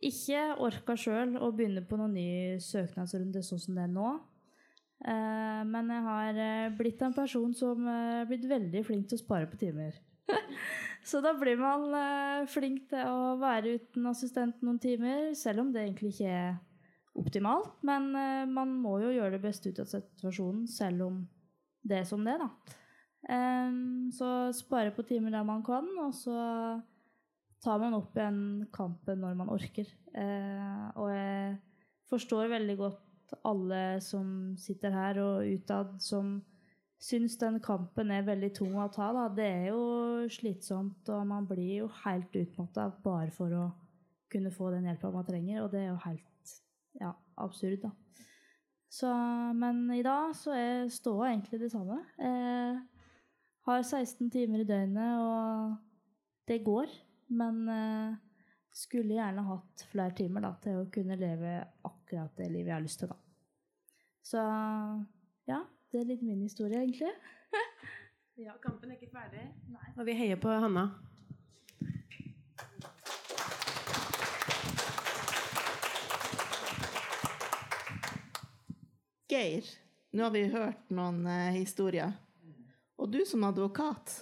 ikke 0.05 0.42
orka 0.66 0.97
sjøl 1.01 1.37
å 1.40 1.53
begynne 1.57 1.85
på 1.87 1.99
noen 2.01 2.16
ny 2.16 2.31
søknadsrunde 2.62 3.45
sånn 3.45 3.62
som 3.62 3.79
det 3.79 3.87
er 3.87 3.95
nå. 3.95 4.11
Eh, 5.05 5.62
men 5.69 5.92
jeg 5.92 6.05
har 6.07 6.42
eh, 6.42 6.75
blitt 6.77 7.03
en 7.05 7.16
person 7.16 7.55
som 7.57 7.87
eh, 7.88 8.21
er 8.23 8.29
blitt 8.31 8.47
veldig 8.51 8.85
flink 8.87 9.09
til 9.11 9.19
å 9.19 9.25
spare 9.25 9.49
på 9.51 9.61
timer. 9.61 9.99
Så 11.07 11.21
da 11.23 11.37
blir 11.38 11.59
man 11.61 11.92
eh, 11.95 12.47
flink 12.51 12.88
til 12.90 13.07
å 13.07 13.37
være 13.40 13.77
uten 13.79 14.09
assistent 14.11 14.64
noen 14.66 14.81
timer, 14.83 15.31
selv 15.38 15.62
om 15.62 15.75
det 15.75 15.85
egentlig 15.85 16.14
ikke 16.16 16.33
er 16.33 16.57
optimalt. 17.16 17.77
Men 17.87 18.11
eh, 18.16 18.49
man 18.51 18.75
må 18.83 18.99
jo 19.05 19.14
gjøre 19.14 19.37
det 19.37 19.45
beste 19.45 19.71
ut 19.71 19.85
av 19.85 19.90
situasjonen, 19.92 20.66
selv 20.71 21.07
om 21.11 21.23
det 21.87 22.03
er 22.03 22.09
som 22.09 22.25
det, 22.27 22.37
da. 22.42 22.51
Eh, 23.26 23.78
så 24.14 24.30
spare 24.54 24.92
på 24.94 25.06
timer 25.06 25.34
der 25.34 25.46
man 25.46 25.64
kan, 25.66 25.88
og 26.02 26.14
så 26.14 26.36
tar 27.66 27.80
man 27.82 27.96
opp 27.96 28.16
igjen 28.16 28.66
kampen 28.74 29.22
når 29.22 29.38
man 29.38 29.52
orker. 29.52 29.88
Uh, 30.16 30.86
og 30.96 31.10
jeg 31.12 31.56
forstår 32.10 32.52
veldig 32.52 32.76
godt 32.78 33.34
alle 33.48 33.98
som 34.04 34.54
sitter 34.60 34.94
her 34.94 35.18
og 35.22 35.48
utad, 35.56 35.96
som 36.02 36.38
syns 37.02 37.36
den 37.40 37.58
kampen 37.64 38.12
er 38.14 38.24
veldig 38.26 38.52
tung 38.56 38.78
å 38.80 38.88
ta. 38.92 39.10
Da. 39.16 39.26
Det 39.34 39.48
er 39.48 39.66
jo 39.72 40.28
slitsomt, 40.32 41.08
og 41.12 41.26
man 41.28 41.48
blir 41.48 41.82
jo 41.82 41.90
helt 42.04 42.38
utmatta 42.38 42.88
bare 43.04 43.32
for 43.34 43.52
å 43.52 43.66
kunne 44.32 44.52
få 44.54 44.72
den 44.74 44.88
hjelpa 44.88 45.12
man 45.14 45.26
trenger, 45.26 45.62
og 45.64 45.70
det 45.74 45.84
er 45.84 45.90
jo 45.90 46.00
helt 46.06 46.56
ja, 47.00 47.12
absurd, 47.42 47.82
da. 47.84 47.92
Så, 48.96 49.10
men 49.58 49.82
i 49.92 50.02
dag 50.06 50.30
så 50.38 50.54
er 50.56 50.86
ståa 50.92 51.32
egentlig 51.32 51.58
det 51.60 51.72
samme. 51.72 51.98
Jeg 52.16 52.78
har 53.66 53.83
16 53.83 54.31
timer 54.31 54.62
i 54.62 54.68
døgnet, 54.68 55.18
og 55.18 55.76
det 56.48 56.62
går. 56.64 56.90
Men 57.29 57.68
eh, 57.68 58.16
skulle 58.76 59.16
gjerne 59.16 59.42
hatt 59.48 59.87
flere 59.90 60.14
timer 60.14 60.44
da, 60.46 60.52
til 60.62 60.83
å 60.83 60.90
kunne 60.92 61.18
leve 61.18 61.59
akkurat 61.88 62.37
det 62.38 62.50
livet 62.52 62.70
jeg 62.70 62.76
har 62.76 62.85
lyst 62.85 63.02
til. 63.02 63.11
Da. 63.11 63.18
Så 64.26 64.42
ja, 65.50 65.62
det 65.90 66.02
er 66.02 66.11
litt 66.12 66.24
min 66.26 66.42
historie, 66.46 66.83
egentlig. 66.83 67.12
Ja, 68.37 68.52
kampen 68.61 68.90
er 68.92 68.98
ikke 68.98 69.14
ferdig, 69.14 69.46
og 69.96 70.02
vi 70.05 70.12
heier 70.12 70.37
på 70.37 70.50
Hanna. 70.52 70.83
Geir, 79.33 79.70
nå 80.12 80.26
har 80.26 80.35
vi 80.35 80.42
hørt 80.52 80.92
noen 80.92 81.24
eh, 81.33 81.57
historier. 81.57 82.12
Og 82.96 83.12
du 83.12 83.20
som 83.28 83.44
advokat, 83.44 84.12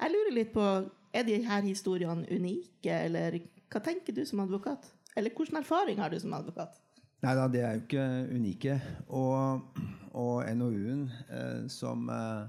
jeg 0.00 0.12
lurer 0.12 0.34
litt 0.34 0.52
på, 0.54 0.64
er 1.12 1.26
de 1.28 1.36
her 1.44 1.66
historiene 1.66 2.24
unike, 2.32 2.92
eller 2.92 3.36
hva 3.72 3.82
tenker 3.84 4.16
du 4.16 4.24
som 4.28 4.40
advokat? 4.44 4.88
Eller 5.16 5.34
hvilken 5.36 5.60
erfaring 5.60 6.00
har 6.00 6.12
du 6.12 6.18
som 6.20 6.32
advokat? 6.36 6.78
Nei 7.22 7.36
da, 7.38 7.46
det 7.46 7.60
er 7.62 7.76
jo 7.76 7.84
ikke 7.84 8.06
unike. 8.34 8.76
Og, 9.14 9.78
og 10.18 10.48
NOU-en 10.58 11.04
eh, 11.28 11.60
som 11.70 12.08
eh, 12.10 12.48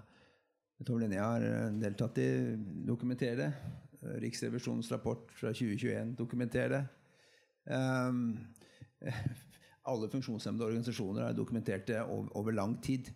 Tove 0.83 1.03
Linnea 1.03 1.27
har 1.35 1.45
eh, 1.45 1.67
deltatt 1.83 2.17
i, 2.23 2.29
dokumenterer 2.87 3.41
det. 3.43 3.51
Riksrevisjonens 4.23 4.89
rapport 4.91 5.29
fra 5.37 5.53
2021 5.55 6.15
dokumenterer 6.19 6.73
det. 6.73 6.81
Um, 7.71 8.33
alle 9.91 10.09
funksjonshemmede 10.11 10.65
organisasjoner 10.65 11.29
har 11.29 11.37
dokumentert 11.37 11.87
det 11.87 12.01
over, 12.01 12.33
over 12.35 12.55
lang 12.57 12.75
tid. 12.83 13.13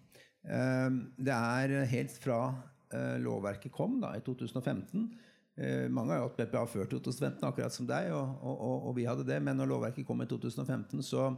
Um, 0.47 0.99
det 1.19 1.33
er 1.35 1.87
helt 1.91 2.13
fra 2.23 2.39
uh, 2.53 3.15
lovverket 3.19 3.73
kom 3.75 3.97
da, 3.99 4.13
i 4.15 4.21
2015 4.23 5.01
uh, 5.03 5.87
Mange 5.91 6.13
har 6.13 6.21
jo 6.21 6.29
hatt 6.29 6.37
BPA 6.39 6.61
før 6.71 6.87
2015, 6.93 7.41
akkurat 7.43 7.75
som 7.75 7.89
deg, 7.89 8.13
og, 8.15 8.37
og, 8.45 8.77
og, 8.87 8.93
vi 8.95 9.07
hadde 9.09 9.27
det. 9.27 9.41
Men 9.43 9.59
når 9.59 9.73
lovverket 9.73 10.07
kom 10.07 10.23
i 10.23 10.29
2015, 10.29 11.03
så, 11.03 11.33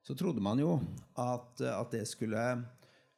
så 0.00 0.16
trodde 0.16 0.44
man 0.44 0.62
jo 0.62 0.78
at, 1.20 1.60
at 1.68 1.92
det 1.92 2.06
skulle 2.08 2.46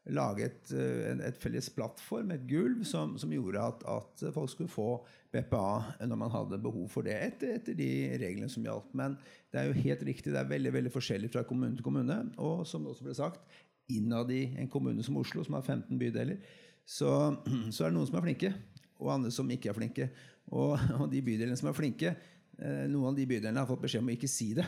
lage 0.08 0.46
et, 0.46 0.70
et 0.72 1.38
felles 1.40 1.68
plattform, 1.76 2.32
et 2.32 2.46
gulv, 2.48 2.80
som, 2.88 3.16
som 3.20 3.32
gjorde 3.32 3.60
at, 3.60 3.84
at, 3.92 4.22
folk 4.32 4.50
skulle 4.50 4.72
få 4.72 4.88
BPA 5.34 6.06
når 6.08 6.20
man 6.22 6.32
hadde 6.32 6.60
behov 6.64 6.88
for 6.92 7.04
det, 7.04 7.18
etter, 7.26 7.58
etter, 7.58 7.76
de 7.76 7.90
reglene 8.20 8.48
som 8.48 8.64
gjaldt. 8.64 8.94
Men 8.96 9.18
det 9.52 9.60
er 9.60 9.68
jo 9.68 9.82
helt 9.84 10.04
riktig, 10.08 10.32
det 10.32 10.40
er 10.40 10.48
veldig 10.48 10.72
veldig 10.78 10.94
forskjellig 10.94 11.30
fra 11.34 11.44
kommune 11.48 11.76
til 11.76 11.84
kommune. 11.84 12.22
Og 12.40 12.64
som 12.68 12.84
det 12.84 12.94
også 12.94 13.08
ble 13.08 13.18
sagt, 13.18 13.60
innad 13.92 14.32
i 14.34 14.42
en 14.60 14.70
kommune 14.70 15.04
som 15.04 15.16
Oslo, 15.20 15.44
som 15.44 15.58
har 15.58 15.64
15 15.64 16.00
bydeler, 16.00 16.42
så, 16.84 17.36
så 17.74 17.84
er 17.84 17.92
det 17.92 17.96
noen 17.98 18.08
som 18.08 18.18
er 18.20 18.26
flinke, 18.26 18.52
og 18.98 19.14
andre 19.14 19.32
som 19.34 19.50
ikke 19.54 19.70
er 19.70 19.78
flinke. 19.78 20.10
Og, 20.48 20.74
og 20.98 21.06
de 21.12 21.22
bydelene 21.22 21.56
som 21.60 21.70
er 21.70 21.76
flinke, 21.76 22.16
noen 22.58 23.12
av 23.12 23.16
de 23.18 23.26
bydelene 23.28 23.60
har 23.62 23.68
fått 23.68 23.84
beskjed 23.84 24.02
om 24.02 24.08
å 24.10 24.14
ikke 24.16 24.30
si 24.30 24.48
det. 24.58 24.64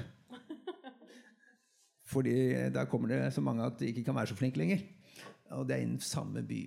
Fordi 2.11 2.35
da 2.74 2.85
kommer 2.90 3.11
det 3.11 3.35
så 3.35 3.42
mange 3.42 3.64
at 3.66 3.80
de 3.80 3.88
ikke 3.90 4.04
kan 4.06 4.14
være 4.14 4.30
så 4.30 4.38
flinke 4.38 4.61
lenger 4.61 4.85
og 5.56 5.66
det 5.68 5.76
er 5.76 5.87
innen 5.87 6.02
samme 6.02 6.42
by. 6.46 6.61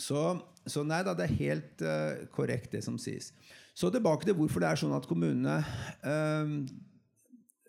Så, 0.00 0.20
så, 0.64 0.84
nei 0.86 1.02
da, 1.04 1.14
det 1.16 1.26
er 1.26 1.40
helt 1.40 1.82
uh, 1.84 2.22
korrekt, 2.32 2.72
det 2.72 2.82
som 2.86 2.96
sies. 3.00 3.32
Så 3.76 3.90
tilbake 3.92 4.26
til 4.26 4.36
hvorfor 4.38 4.62
det 4.62 4.70
er 4.70 4.80
sånn 4.80 4.96
at 4.96 5.08
kommunene 5.08 5.60
uh, 6.04 6.54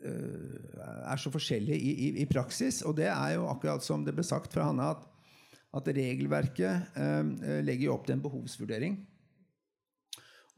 er 0.02 1.22
så 1.22 1.32
forskjellige 1.34 1.78
i, 1.78 1.92
i, 1.92 2.10
i, 2.24 2.28
praksis. 2.30 2.82
Og 2.88 2.96
det 2.98 3.10
er 3.12 3.36
jo 3.36 3.48
akkurat 3.52 3.86
som 3.86 4.06
det 4.06 4.16
ble 4.18 4.26
sagt 4.26 4.54
fra 4.54 4.68
Hanne, 4.70 4.92
at, 4.96 5.08
at 5.78 5.90
regelverket 5.96 6.98
legger 7.64 7.88
jo 7.88 7.96
opp 7.96 8.08
til 8.08 8.18
en 8.18 8.24
behovsvurdering. 8.24 9.00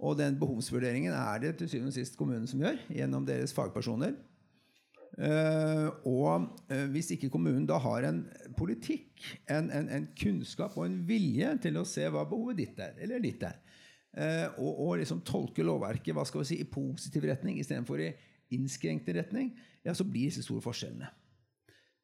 Og 0.04 0.18
den 0.20 0.38
behovsvurderingen 0.40 1.14
er 1.16 1.42
det 1.44 1.56
til 1.60 1.70
syvende 1.72 1.94
og 1.94 1.98
sist 1.98 2.18
kommunen 2.20 2.48
som 2.50 2.64
gjør, 2.64 2.80
gjennom 2.92 3.26
deres 3.28 3.54
fagpersoner. 3.56 4.16
Eh, 5.14 5.88
og 6.10 6.48
uh, 6.74 6.86
hvis 6.90 7.12
ikke 7.14 7.30
kommunen 7.30 7.68
da 7.70 7.78
har 7.78 8.08
en 8.10 8.24
politikk, 8.58 9.22
en, 9.46 9.70
en, 9.70 9.90
en, 9.94 10.08
kunnskap 10.18 10.74
og 10.74 10.88
en 10.88 10.98
vilje 11.06 11.52
til 11.68 11.78
å 11.78 11.86
se 11.86 12.08
hva 12.10 12.24
behovet 12.30 12.64
ditt 12.64 12.82
er, 12.82 12.96
eller 13.06 13.22
ditt 13.22 13.46
er, 13.46 13.60
eh, 14.18 14.48
og, 14.58 14.72
og, 14.72 14.96
liksom 15.04 15.22
tolke 15.28 15.66
lovverket 15.66 16.18
hva 16.18 16.26
skal 16.26 16.42
vi 16.42 16.50
si, 16.50 16.60
i 16.64 16.70
positiv 16.70 17.30
retning 17.30 17.62
istedenfor 17.62 18.02
i 18.02 18.10
innskrenkende 18.58 19.20
retning, 19.22 19.52
ja, 19.84 19.96
så 19.96 20.06
blir 20.08 20.30
disse 20.30 20.46
store 20.46 20.64
forskjellene. 20.64 21.10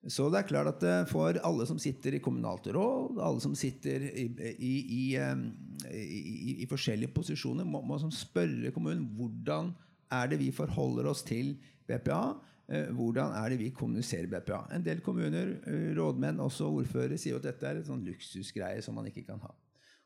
Så 0.08 0.30
det 0.32 0.40
er 0.40 0.48
klart 0.48 0.70
at 0.72 1.10
for 1.10 1.36
alle 1.44 1.66
som 1.68 1.80
sitter 1.82 2.16
i 2.16 2.22
kommunalt 2.24 2.70
råd, 2.72 3.18
alle 3.20 3.44
som 3.44 3.56
sitter 3.58 4.06
i, 4.08 4.30
i, 4.56 4.74
i, 4.96 6.54
i 6.64 6.68
forskjellige 6.72 7.12
posisjoner, 7.12 7.68
må, 7.68 7.82
må 7.84 7.98
spørre 8.16 8.72
kommunen 8.72 9.10
hvordan 9.18 9.74
er 10.16 10.32
det 10.32 10.40
vi 10.40 10.54
forholder 10.56 11.10
oss 11.12 11.26
til 11.28 11.58
BPA 11.90 12.22
Eh, 12.70 12.92
hvordan 12.94 13.34
er 13.34 13.50
det 13.50 13.58
vi 13.64 13.72
kommuniserer 13.74 14.28
BPA. 14.30 14.68
En 14.76 14.86
del 14.86 15.02
kommuner, 15.02 15.56
eh, 15.66 15.96
rådmenn, 15.98 16.40
også 16.40 16.68
ordførere, 16.70 17.18
sier 17.18 17.36
at 17.36 17.44
dette 17.48 17.66
er 17.66 17.80
et 17.80 17.88
sånn 17.88 18.04
luksusgreie 18.06 18.82
som 18.86 18.94
man 18.94 19.08
ikke 19.10 19.26
kan 19.26 19.40
ha. 19.42 19.50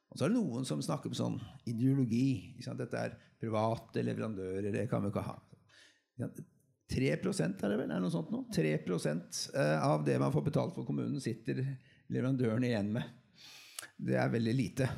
Og 0.10 0.18
så 0.18 0.26
er 0.26 0.30
det 0.32 0.38
noen 0.38 0.64
som 0.64 0.80
snakker 0.82 1.12
om 1.12 1.18
sånn 1.18 1.42
ideologi. 1.68 2.56
Dette 2.64 2.96
er 2.96 3.18
private 3.42 4.04
leverandører, 4.06 4.72
det 4.72 4.90
kan 4.90 5.04
vi 5.04 5.12
ikke 5.12 5.26
ha. 5.28 5.36
3 6.94 7.10
er 7.10 7.22
det 7.24 7.78
vel, 7.80 7.90
er 7.90 8.02
noe 8.04 8.12
sånt 8.14 8.30
nå? 8.34 8.44
3 8.54 8.74
eh, 8.76 9.80
av 9.82 10.04
det 10.06 10.20
man 10.22 10.34
får 10.34 10.46
betalt 10.50 10.76
for 10.76 10.86
kommunen, 10.86 11.22
sitter 11.24 11.64
leverandøren 12.12 12.64
igjen 12.68 12.92
med. 12.94 13.08
Det 13.98 14.18
er 14.20 14.32
veldig 14.34 14.54
lite. 14.54 14.90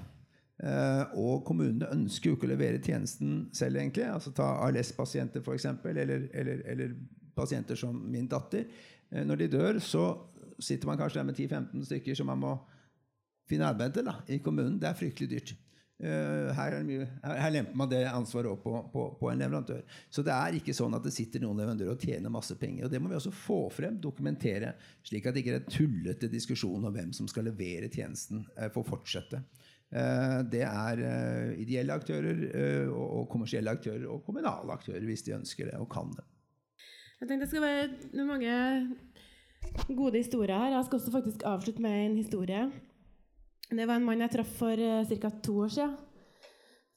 Uh, 0.56 1.12
og 1.20 1.42
kommunene 1.44 1.90
ønsker 1.92 2.30
jo 2.30 2.38
ikke 2.38 2.48
å 2.48 2.52
levere 2.54 2.80
tjenesten 2.80 3.50
selv, 3.56 3.82
egentlig. 3.82 4.06
Altså 4.08 4.32
Ta 4.36 4.54
ALS-pasienter, 4.64 5.44
f.eks., 5.44 5.68
eller, 5.92 6.30
eller, 6.32 6.62
eller 6.72 6.94
pasienter 7.36 7.80
som 7.80 7.98
min 8.12 8.30
datter. 8.32 8.64
Uh, 9.12 9.24
når 9.28 9.44
de 9.44 9.50
dør, 9.58 9.82
så 9.84 10.06
sitter 10.56 10.88
man 10.88 11.00
kanskje 11.00 11.20
der 11.20 11.28
med 11.28 11.36
10-15 11.36 11.90
stykker 11.90 12.18
som 12.18 12.32
man 12.32 12.42
må 12.42 12.56
finne 13.50 13.68
arbeid 13.68 13.98
til 13.98 14.08
da, 14.08 14.16
i 14.32 14.40
kommunen. 14.44 14.80
Det 14.82 14.90
er 14.90 14.98
fryktelig 14.98 15.30
dyrt. 15.34 15.56
Uh, 15.96 16.50
her, 16.58 16.74
mye, 16.84 17.06
her, 17.24 17.52
lemper 17.56 17.78
man 17.80 17.88
det 17.88 18.02
ansvaret 18.10 18.52
opp 18.52 18.66
på, 18.66 18.74
på, 18.92 19.04
på, 19.20 19.30
en 19.32 19.40
leverandør. 19.40 19.84
Så 20.12 20.26
det 20.28 20.34
er 20.36 20.58
ikke 20.58 20.76
sånn 20.76 20.98
at 20.98 21.06
det 21.08 21.14
sitter 21.16 21.44
noen 21.44 21.62
leverandører 21.62 21.96
og 21.96 22.04
tjener 22.04 22.34
masse 22.34 22.58
penger. 22.60 22.88
og 22.88 22.92
Det 22.92 23.00
må 23.00 23.14
vi 23.14 23.16
også 23.16 23.32
få 23.32 23.62
frem, 23.72 24.02
dokumentere, 24.04 24.74
slik 25.08 25.30
at 25.30 25.38
det 25.38 25.46
ikke 25.46 25.60
er 25.62 25.70
tullete 25.72 26.32
diskusjon 26.32 26.84
om 26.84 26.92
hvem 26.96 27.16
som 27.16 27.30
skal 27.32 27.48
levere 27.48 27.88
tjenesten, 27.94 28.44
uh, 28.60 28.68
får 28.76 28.90
fortsette. 28.92 29.46
Eh, 29.94 30.40
det 30.52 30.64
er 30.66 31.02
eh, 31.08 31.52
ideelle 31.62 31.96
aktører 31.96 32.40
eh, 32.50 32.88
og 32.90 33.30
kommersielle 33.32 33.72
aktører 33.72 34.08
og 34.10 34.24
kommunale 34.26 34.74
aktører, 34.74 35.04
hvis 35.06 35.24
de 35.28 35.36
ønsker 35.38 35.70
det 35.70 35.78
og 35.80 35.88
kan 35.92 36.10
det. 36.18 36.26
Jeg 37.22 37.30
tenkte 37.30 37.46
det 37.46 37.52
skal 37.52 37.64
være 37.64 38.26
mange 38.28 38.56
gode 39.88 40.18
historier 40.18 40.58
her. 40.58 40.76
Jeg 40.76 40.88
skal 40.88 41.00
også 41.00 41.14
faktisk 41.14 41.46
avslutte 41.48 41.86
med 41.86 41.96
en 42.02 42.18
historie. 42.18 42.66
Det 43.72 43.88
var 43.88 43.98
en 43.98 44.06
mann 44.06 44.22
jeg 44.22 44.34
traff 44.36 44.52
for 44.60 44.76
ca. 44.78 45.30
to 45.42 45.56
år 45.66 45.72
siden, 45.74 45.96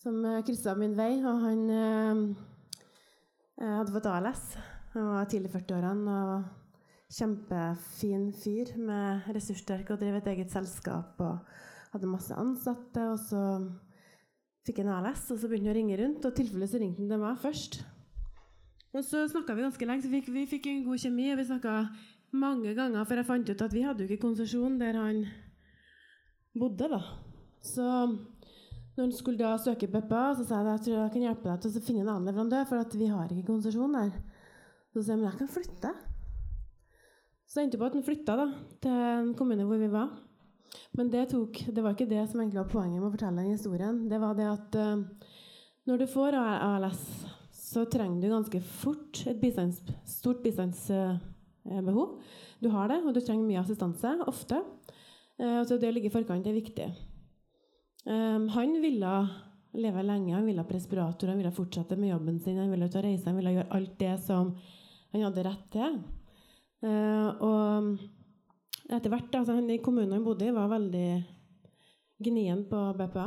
som 0.02 0.20
kryssa 0.44 0.74
min 0.76 0.96
vei. 0.96 1.14
og 1.24 1.40
Han 1.46 2.36
hadde 3.58 3.94
fått 3.94 4.10
ALS. 4.10 4.44
Han 4.92 5.08
var 5.14 5.30
tidlig 5.30 5.50
i 5.50 5.56
40-årene 5.56 6.18
og 6.18 6.44
kjempefin 7.08 8.28
fyr 8.36 8.76
med 8.76 9.32
ressurssterk 9.32 9.90
og 9.90 10.00
drev 10.02 10.20
et 10.20 10.30
eget 10.34 10.52
selskap. 10.52 11.20
og 11.20 11.38
hadde 11.92 12.10
masse 12.10 12.34
ansatte, 12.36 13.04
og 13.12 13.18
så 13.22 13.42
fikk 14.66 14.82
han 14.82 14.92
ALS, 14.98 15.24
og 15.32 15.40
så 15.40 15.48
begynte 15.48 15.70
han 15.70 15.76
å 15.76 15.78
ringe 15.78 15.98
rundt. 16.00 16.26
Og 16.28 16.36
tilfellet 16.36 16.72
så 16.72 16.80
ringte 16.82 17.04
han 17.04 17.12
til 17.12 17.22
meg 17.22 17.40
først. 17.42 17.80
Og 18.96 19.04
så 19.04 19.24
snakka 19.30 19.56
vi 19.56 19.66
ganske 19.66 19.88
lenge, 19.88 20.04
så 20.04 20.12
fikk, 20.12 20.30
vi 20.34 20.46
fikk 20.48 20.68
en 20.70 20.86
god 20.86 21.02
kjemi. 21.04 21.30
Og 21.32 21.40
vi 21.40 21.48
snakka 21.48 21.74
mange 22.38 22.74
ganger 22.76 23.08
før 23.08 23.22
jeg 23.22 23.30
fant 23.30 23.52
ut 23.52 23.64
at 23.64 23.76
vi 23.76 23.84
hadde 23.86 24.04
jo 24.04 24.08
ikke 24.08 24.26
konsesjon 24.26 24.76
der 24.80 24.98
han 25.00 25.22
bodde, 26.60 26.90
da. 26.92 27.00
Så 27.64 27.84
når 27.84 29.04
han 29.04 29.14
skulle 29.14 29.38
da 29.38 29.54
søke 29.62 29.86
BPA, 29.90 30.22
så 30.34 30.44
sa 30.44 30.58
jeg 30.58 30.66
at 30.66 30.70
jeg 30.72 30.84
tror 30.86 30.96
jeg 30.98 31.14
kan 31.14 31.26
hjelpe 31.28 31.50
deg 31.50 31.60
til 31.62 31.78
å 31.78 31.86
finne 31.86 32.04
en 32.04 32.12
annen 32.14 32.30
leverandør, 32.30 32.64
for 32.66 32.82
at 32.82 32.94
vi 32.98 33.10
har 33.10 33.30
ikke 33.30 33.50
konsesjon 33.52 33.94
der. 33.94 34.14
Så 34.90 35.02
sa 35.02 35.12
jeg 35.12 35.20
men 35.20 35.28
jeg 35.28 35.38
kan 35.38 35.52
flytte. 35.54 35.92
Så 37.48 37.62
endte 37.62 37.76
det 37.76 37.80
på 37.80 37.88
at 37.88 37.94
han 37.96 38.04
flytta 38.04 38.34
da, 38.36 38.48
til 38.82 38.96
en 39.12 39.30
kommune 39.38 39.66
hvor 39.68 39.80
vi 39.80 39.90
var. 39.92 40.10
Men 40.98 41.12
det, 41.12 41.28
tok, 41.30 41.62
det, 41.70 41.82
var 41.84 41.94
ikke 41.94 42.08
det 42.10 42.24
som 42.28 42.42
egentlig 42.42 42.60
var 42.60 42.72
poenget 42.72 43.00
med 43.00 43.08
å 43.08 43.14
fortelle 43.14 43.44
den 43.44 43.54
historien. 43.54 44.02
Det 44.10 44.18
var 44.20 44.34
det 44.36 44.48
at 44.50 44.78
uh, 44.82 45.30
når 45.88 46.02
du 46.02 46.06
får 46.10 46.36
ALS, 46.36 47.04
så 47.54 47.86
trenger 47.88 48.20
du 48.20 48.32
ganske 48.32 48.60
fort 48.82 49.22
et 49.30 49.38
bistands, 49.40 49.78
stort 50.08 50.42
bistandsbehov. 50.44 52.18
Du 52.60 52.68
har 52.74 52.90
det, 52.90 52.98
og 53.04 53.14
du 53.14 53.22
trenger 53.22 53.46
mye 53.46 53.62
assistanse. 53.62 54.12
Ofte. 54.28 54.60
Uh, 55.38 55.62
så 55.66 55.78
det 55.78 55.90
å 55.90 55.94
ligge 55.94 56.10
i 56.10 56.14
forkant 56.14 56.46
er 56.46 56.56
viktig. 56.56 56.88
han 58.08 58.70
ville 58.80 59.14
leve 59.76 60.02
lenge, 60.02 60.32
han 60.32 60.46
ville 60.46 60.62
ha 60.62 60.72
respirator, 60.72 61.28
han 61.28 61.36
ville 61.36 61.52
fortsette 61.52 61.96
med 61.98 62.08
jobben 62.08 62.38
sin, 62.40 62.56
han 62.56 62.70
ville 62.72 62.86
ut 62.88 62.94
og 62.96 63.02
reise, 63.04 63.26
han 63.28 63.36
ville 63.36 63.52
gjøre 63.52 63.74
alt 63.76 63.98
det 64.00 64.14
som 64.24 64.54
han 65.12 65.24
hadde 65.26 65.44
rett 65.44 65.66
til. 65.74 65.98
og 67.44 67.98
etter 68.88 69.12
hvert, 69.12 69.34
altså, 69.36 69.58
I 69.60 69.82
kommunen 69.84 70.14
han 70.16 70.24
bodde 70.24 70.46
i, 70.48 70.54
var 70.56 70.70
veldig 70.72 71.08
gnien 72.24 72.64
på 72.70 72.84
BPA. 72.96 73.26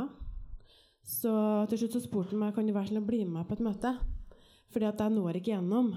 Så 1.06 1.32
til 1.70 1.82
slutt 1.82 1.96
så 1.96 2.02
spurte 2.02 2.34
han 2.34 2.42
meg 2.42 2.56
kan 2.56 2.66
du 2.66 2.74
være 2.74 2.90
snill 2.90 3.02
å 3.02 3.06
bli 3.06 3.22
med 3.26 3.46
på 3.46 3.56
et 3.56 3.64
møte. 3.64 3.92
Fordi 4.72 4.88
at 4.88 5.02
jeg 5.02 5.14
når 5.14 5.38
ikke 5.38 5.52
gjennom. 5.54 5.92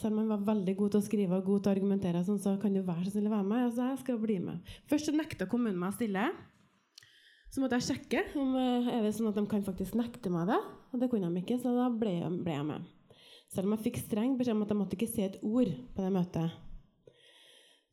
Selv 0.00 0.16
om 0.16 0.24
han 0.24 0.32
var 0.32 0.48
veldig 0.48 0.74
god 0.78 0.94
til 0.94 1.00
å 1.00 1.06
skrive 1.06 1.38
og 1.38 1.46
god 1.46 1.62
til 1.62 1.70
å 1.70 1.74
argumentere, 1.76 2.24
sånn, 2.26 2.40
så 2.42 2.56
kan 2.62 2.74
du 2.74 2.80
være 2.82 3.06
så 3.06 3.14
snill 3.14 3.28
å 3.30 3.36
være 3.36 3.46
med. 3.46 3.66
Altså, 3.68 3.86
jeg 3.92 4.00
skal 4.02 4.18
bli 4.22 4.40
med. 4.42 4.74
Først 4.90 5.10
så 5.10 5.14
nekta 5.14 5.46
kommunen 5.50 5.78
meg 5.78 5.94
å 5.94 5.98
stille. 5.98 6.24
Så 7.54 7.62
måtte 7.62 7.78
jeg 7.78 7.86
sjekke 7.86 8.24
om 8.42 8.56
eh, 8.58 8.88
er 8.90 9.04
det 9.06 9.12
sånn 9.14 9.30
at 9.30 9.38
de 9.38 9.44
kan 9.50 9.62
faktisk 9.62 9.94
nekte 9.98 10.32
meg 10.34 10.48
det. 10.50 10.58
Og 10.90 10.98
det 11.02 11.10
kunne 11.12 11.30
de 11.30 11.42
ikke, 11.44 11.60
så 11.62 11.76
da 11.76 11.86
ble, 11.94 12.16
ble 12.42 12.56
jeg 12.56 12.66
med. 12.72 12.88
Selv 13.54 13.68
om 13.68 13.76
jeg 13.76 13.84
fikk 13.84 14.00
streng 14.02 14.34
beskjed 14.38 14.56
om 14.56 14.64
at 14.64 14.72
jeg 14.72 14.80
måtte 14.80 14.98
ikke 14.98 15.10
si 15.12 15.22
et 15.22 15.38
ord 15.46 15.70
på 15.94 16.02
det 16.02 16.10
møtet. 16.16 16.58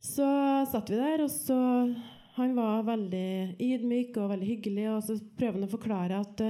Så 0.02 0.26
satt 0.72 0.90
vi 0.90 0.98
der, 0.98 1.22
og 1.22 1.30
så 1.30 1.58
Han 2.38 2.54
var 2.56 2.86
veldig 2.86 3.60
ydmyk 3.60 4.16
og 4.16 4.30
veldig 4.32 4.46
hyggelig. 4.48 4.86
Og 4.94 5.02
så 5.04 5.18
prøver 5.36 5.58
han 5.58 5.66
å 5.66 5.72
forklare 5.72 6.20
at 6.22 6.44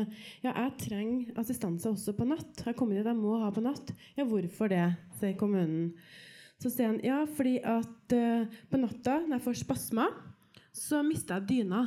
ja, 0.44 0.52
jeg 0.52 0.74
trenger 0.84 1.40
assistanse 1.42 1.90
også 1.90 2.14
på 2.18 2.26
natt. 2.30 2.62
Jeg 2.66 2.78
kommer 2.78 2.98
dit 2.98 3.08
jeg 3.08 3.18
må 3.18 3.38
ha 3.42 3.50
på 3.54 3.64
natt. 3.64 3.90
Ja, 4.14 4.26
hvorfor 4.28 4.70
det? 4.70 4.84
sier 5.18 5.38
kommunen. 5.38 5.92
Så 6.62 6.70
sier 6.70 6.92
han 6.92 7.00
ja, 7.02 7.22
fordi 7.26 7.56
at 7.58 8.14
uh, 8.14 8.60
på 8.70 8.80
natta 8.80 9.18
når 9.24 9.36
jeg 9.36 9.44
får 9.46 9.60
spasmer, 9.62 10.14
så 10.72 11.02
mister 11.06 11.40
jeg 11.40 11.48
dyna. 11.50 11.82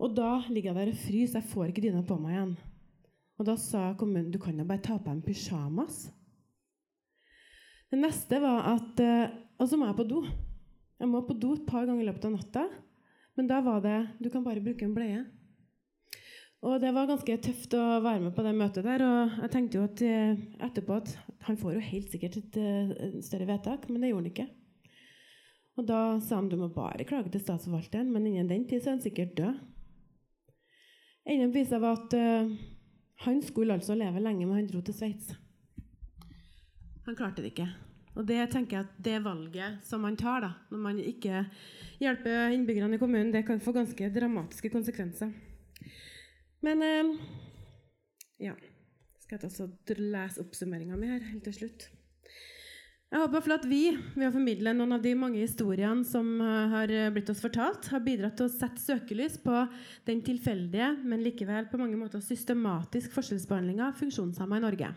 Og 0.00 0.14
da 0.16 0.38
ligger 0.48 0.70
jeg 0.70 0.78
der 0.78 0.92
og 0.94 1.00
fryser. 1.02 1.40
Jeg 1.40 1.50
får 1.50 1.70
ikke 1.70 1.84
dyna 1.88 2.04
på 2.06 2.18
meg 2.20 2.36
igjen. 2.36 2.54
Og 3.40 3.48
da 3.48 3.56
sa 3.60 3.90
kommunen 3.98 4.30
du 4.32 4.38
kan 4.40 4.58
jo 4.58 4.68
bare 4.68 4.84
ta 4.84 4.98
på 4.98 5.08
deg 5.08 5.18
en 5.18 5.24
pysjamas. 5.24 6.04
Det 7.90 7.98
neste 7.98 8.38
var 8.42 8.70
at 8.76 9.02
uh, 9.02 9.34
og 9.60 9.68
så 9.68 9.76
må 9.76 9.90
jeg 9.90 9.98
på 9.98 10.08
do. 10.08 10.22
Jeg 11.00 11.08
må 11.08 11.22
på 11.24 11.36
do 11.40 11.54
et 11.56 11.66
par 11.68 11.86
ganger 11.88 12.04
i 12.04 12.08
løpet 12.10 12.28
av 12.28 12.34
natta. 12.36 12.64
Men 13.38 13.48
da 13.48 13.60
var 13.64 13.80
det 13.84 13.98
Du 14.20 14.28
kan 14.28 14.44
bare 14.44 14.60
bruke 14.60 14.84
en 14.84 14.96
bleie. 14.96 15.24
Og 16.60 16.76
det 16.82 16.90
var 16.92 17.08
ganske 17.08 17.38
tøft 17.40 17.72
å 17.72 17.84
være 18.04 18.20
med 18.26 18.34
på 18.36 18.44
det 18.44 18.52
møtet 18.52 18.84
der. 18.84 19.00
Og 19.00 19.38
jeg 19.46 19.52
tenkte 19.54 19.78
jo 19.78 19.84
at 19.88 20.02
eh, 20.04 20.40
etterpå 20.66 20.98
at 21.00 21.14
han 21.46 21.56
får 21.56 21.78
jo 21.78 21.86
helt 21.86 22.12
sikkert 22.12 22.36
et, 22.36 22.58
eh, 22.60 23.14
større 23.24 23.48
vedtak, 23.48 23.88
men 23.88 24.04
det 24.04 24.10
gjorde 24.10 24.26
han 24.26 24.32
ikke. 24.34 24.48
Og 25.80 25.86
da 25.88 26.00
sa 26.20 26.36
han 26.36 26.50
du 26.52 26.58
må 26.60 26.68
bare 26.74 27.06
klage 27.08 27.32
til 27.32 27.40
statsforvalteren, 27.40 28.12
men 28.12 28.28
innen 28.28 28.50
den 28.50 28.66
tid 28.68 28.82
så 28.82 28.90
er 28.90 28.98
han 28.98 29.04
sikkert 29.06 29.32
død. 29.38 29.62
Enden 31.30 31.52
på 31.52 31.62
visa 31.62 31.78
var 31.80 31.96
at 31.96 32.16
uh, 32.16 32.50
han 33.24 33.40
skulle 33.44 33.76
altså 33.78 33.96
leve 33.96 34.20
lenge, 34.20 34.44
men 34.44 34.58
han 34.58 34.68
dro 34.68 34.82
til 34.84 34.96
Sveits. 34.96 35.32
Han 37.06 37.16
klarte 37.16 37.44
det 37.44 37.54
ikke. 37.54 37.68
Og 38.18 38.26
det 38.26 38.40
tenker 38.50 38.76
jeg 38.76 38.88
at 38.88 38.96
det 39.04 39.20
valget 39.22 39.84
som 39.86 40.02
man 40.02 40.18
tar 40.18 40.42
da, 40.42 40.50
når 40.72 40.82
man 40.82 40.98
ikke 40.98 41.44
hjelper 42.02 42.56
innbyggerne 42.56 42.98
i 42.98 43.02
kommunen, 43.02 43.30
det 43.34 43.44
kan 43.46 43.62
få 43.62 43.74
ganske 43.76 44.10
dramatiske 44.14 44.72
konsekvenser. 44.72 45.30
Men 46.64 46.82
eh, 46.84 47.14
ja 48.44 48.56
Skal 49.22 49.38
jeg 49.38 49.48
også 49.48 49.96
lese 49.96 50.42
oppsummeringa 50.42 50.98
mi 50.98 51.08
her 51.08 51.22
helt 51.30 51.44
til 51.46 51.54
slutt. 51.54 51.86
Jeg 53.10 53.24
håper 53.24 53.52
at 53.56 53.64
vi 53.66 53.82
ved 54.14 54.28
å 54.28 54.32
formidle 54.34 54.74
noen 54.74 54.94
av 54.94 55.02
de 55.02 55.16
mange 55.18 55.40
historiene 55.42 56.06
som 56.06 56.28
eh, 56.42 56.74
har 56.74 56.94
blitt 57.14 57.30
oss 57.30 57.42
fortalt, 57.42 57.88
har 57.94 58.02
bidratt 58.02 58.36
til 58.40 58.48
å 58.48 58.52
sette 58.52 58.82
søkelys 58.82 59.38
på 59.44 59.64
den 60.10 60.24
tilfeldige, 60.26 60.92
men 61.04 61.22
likevel 61.22 61.70
på 61.70 61.78
mange 61.78 61.98
måter 62.00 62.22
systematisk 62.24 63.14
forskjellsbehandlinga 63.14 63.92
av 63.92 64.02
funksjonshemma 64.02 64.58
i 64.58 64.66
Norge. 64.66 64.90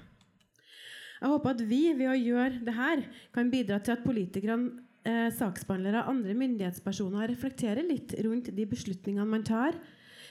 Jeg 1.23 1.31
håper 1.31 1.53
at 1.53 1.61
vi 1.63 1.83
ved 1.95 2.09
å 2.11 2.19
gjøre 2.19 2.63
det 2.67 2.73
her 2.75 3.01
kan 3.31 3.51
bidra 3.51 3.77
til 3.79 3.95
at 3.95 4.03
politikere, 4.03 4.57
eh, 5.07 5.29
saksbehandlere 5.31 6.01
og 6.03 6.09
andre 6.11 6.33
myndighetspersoner 6.35 7.31
reflekterer 7.31 7.85
litt 7.87 8.11
rundt 8.25 8.49
de 8.51 8.65
beslutningene 8.67 9.29
man 9.31 9.45
tar, 9.47 9.77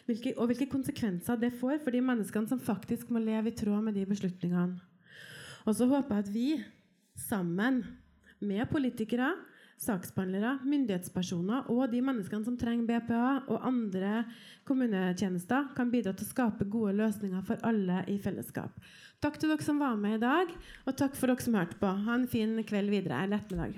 hvilke, 0.05 0.35
og 0.37 0.51
hvilke 0.51 0.69
konsekvenser 0.69 1.41
det 1.41 1.55
får 1.57 1.81
for 1.81 1.97
de 1.97 2.03
menneskene 2.05 2.51
som 2.51 2.61
faktisk 2.61 3.09
må 3.09 3.23
leve 3.25 3.49
i 3.49 3.57
tråd 3.57 3.87
med 3.87 3.97
de 3.97 4.05
beslutningene. 4.05 4.77
Og 5.65 5.79
så 5.79 5.89
håper 5.89 6.19
jeg 6.19 6.27
at 6.27 6.35
vi 6.35 6.47
sammen 7.17 7.81
med 8.43 8.69
politikere, 8.69 9.33
saksbehandlere, 9.81 10.59
myndighetspersoner 10.69 11.71
og 11.73 11.87
de 11.93 12.03
menneskene 12.05 12.45
som 12.47 12.59
trenger 12.61 12.87
BPA 12.89 13.29
og 13.47 13.65
andre 13.67 14.25
kommunetjenester, 14.69 15.71
kan 15.77 15.91
bidra 15.93 16.13
til 16.17 16.27
å 16.27 16.33
skape 16.33 16.69
gode 16.71 16.97
løsninger 17.01 17.43
for 17.47 17.57
alle 17.67 18.03
i 18.11 18.19
fellesskap. 18.23 18.73
Takk 19.23 19.39
til 19.39 19.53
dere 19.53 19.63
som 19.63 19.79
var 19.79 19.97
med 19.97 20.19
i 20.19 20.23
dag, 20.23 20.47
og 20.87 20.97
takk 20.99 21.15
for 21.19 21.27
dere 21.31 21.45
som 21.45 21.55
hørte 21.55 21.79
på. 21.79 21.87
Ha 21.87 22.15
en 22.19 22.31
fin 22.31 22.65
kveld 22.67 22.91
videre. 22.91 23.23
Eller 23.23 23.39
ettermiddag. 23.39 23.75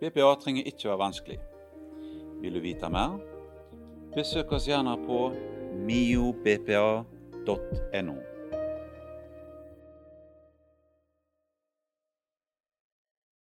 BPA 0.00 0.34
trenger 0.40 0.64
ikke 0.68 0.88
være 0.90 1.00
vanskelig. 1.00 1.38
Vil 2.40 2.54
du 2.56 2.60
vite 2.60 2.88
mer? 2.92 3.16
Besøk 4.16 4.52
oss 4.56 4.68
gjerne 4.68 4.96
på 5.04 5.32
miobpa.no. 5.88 8.16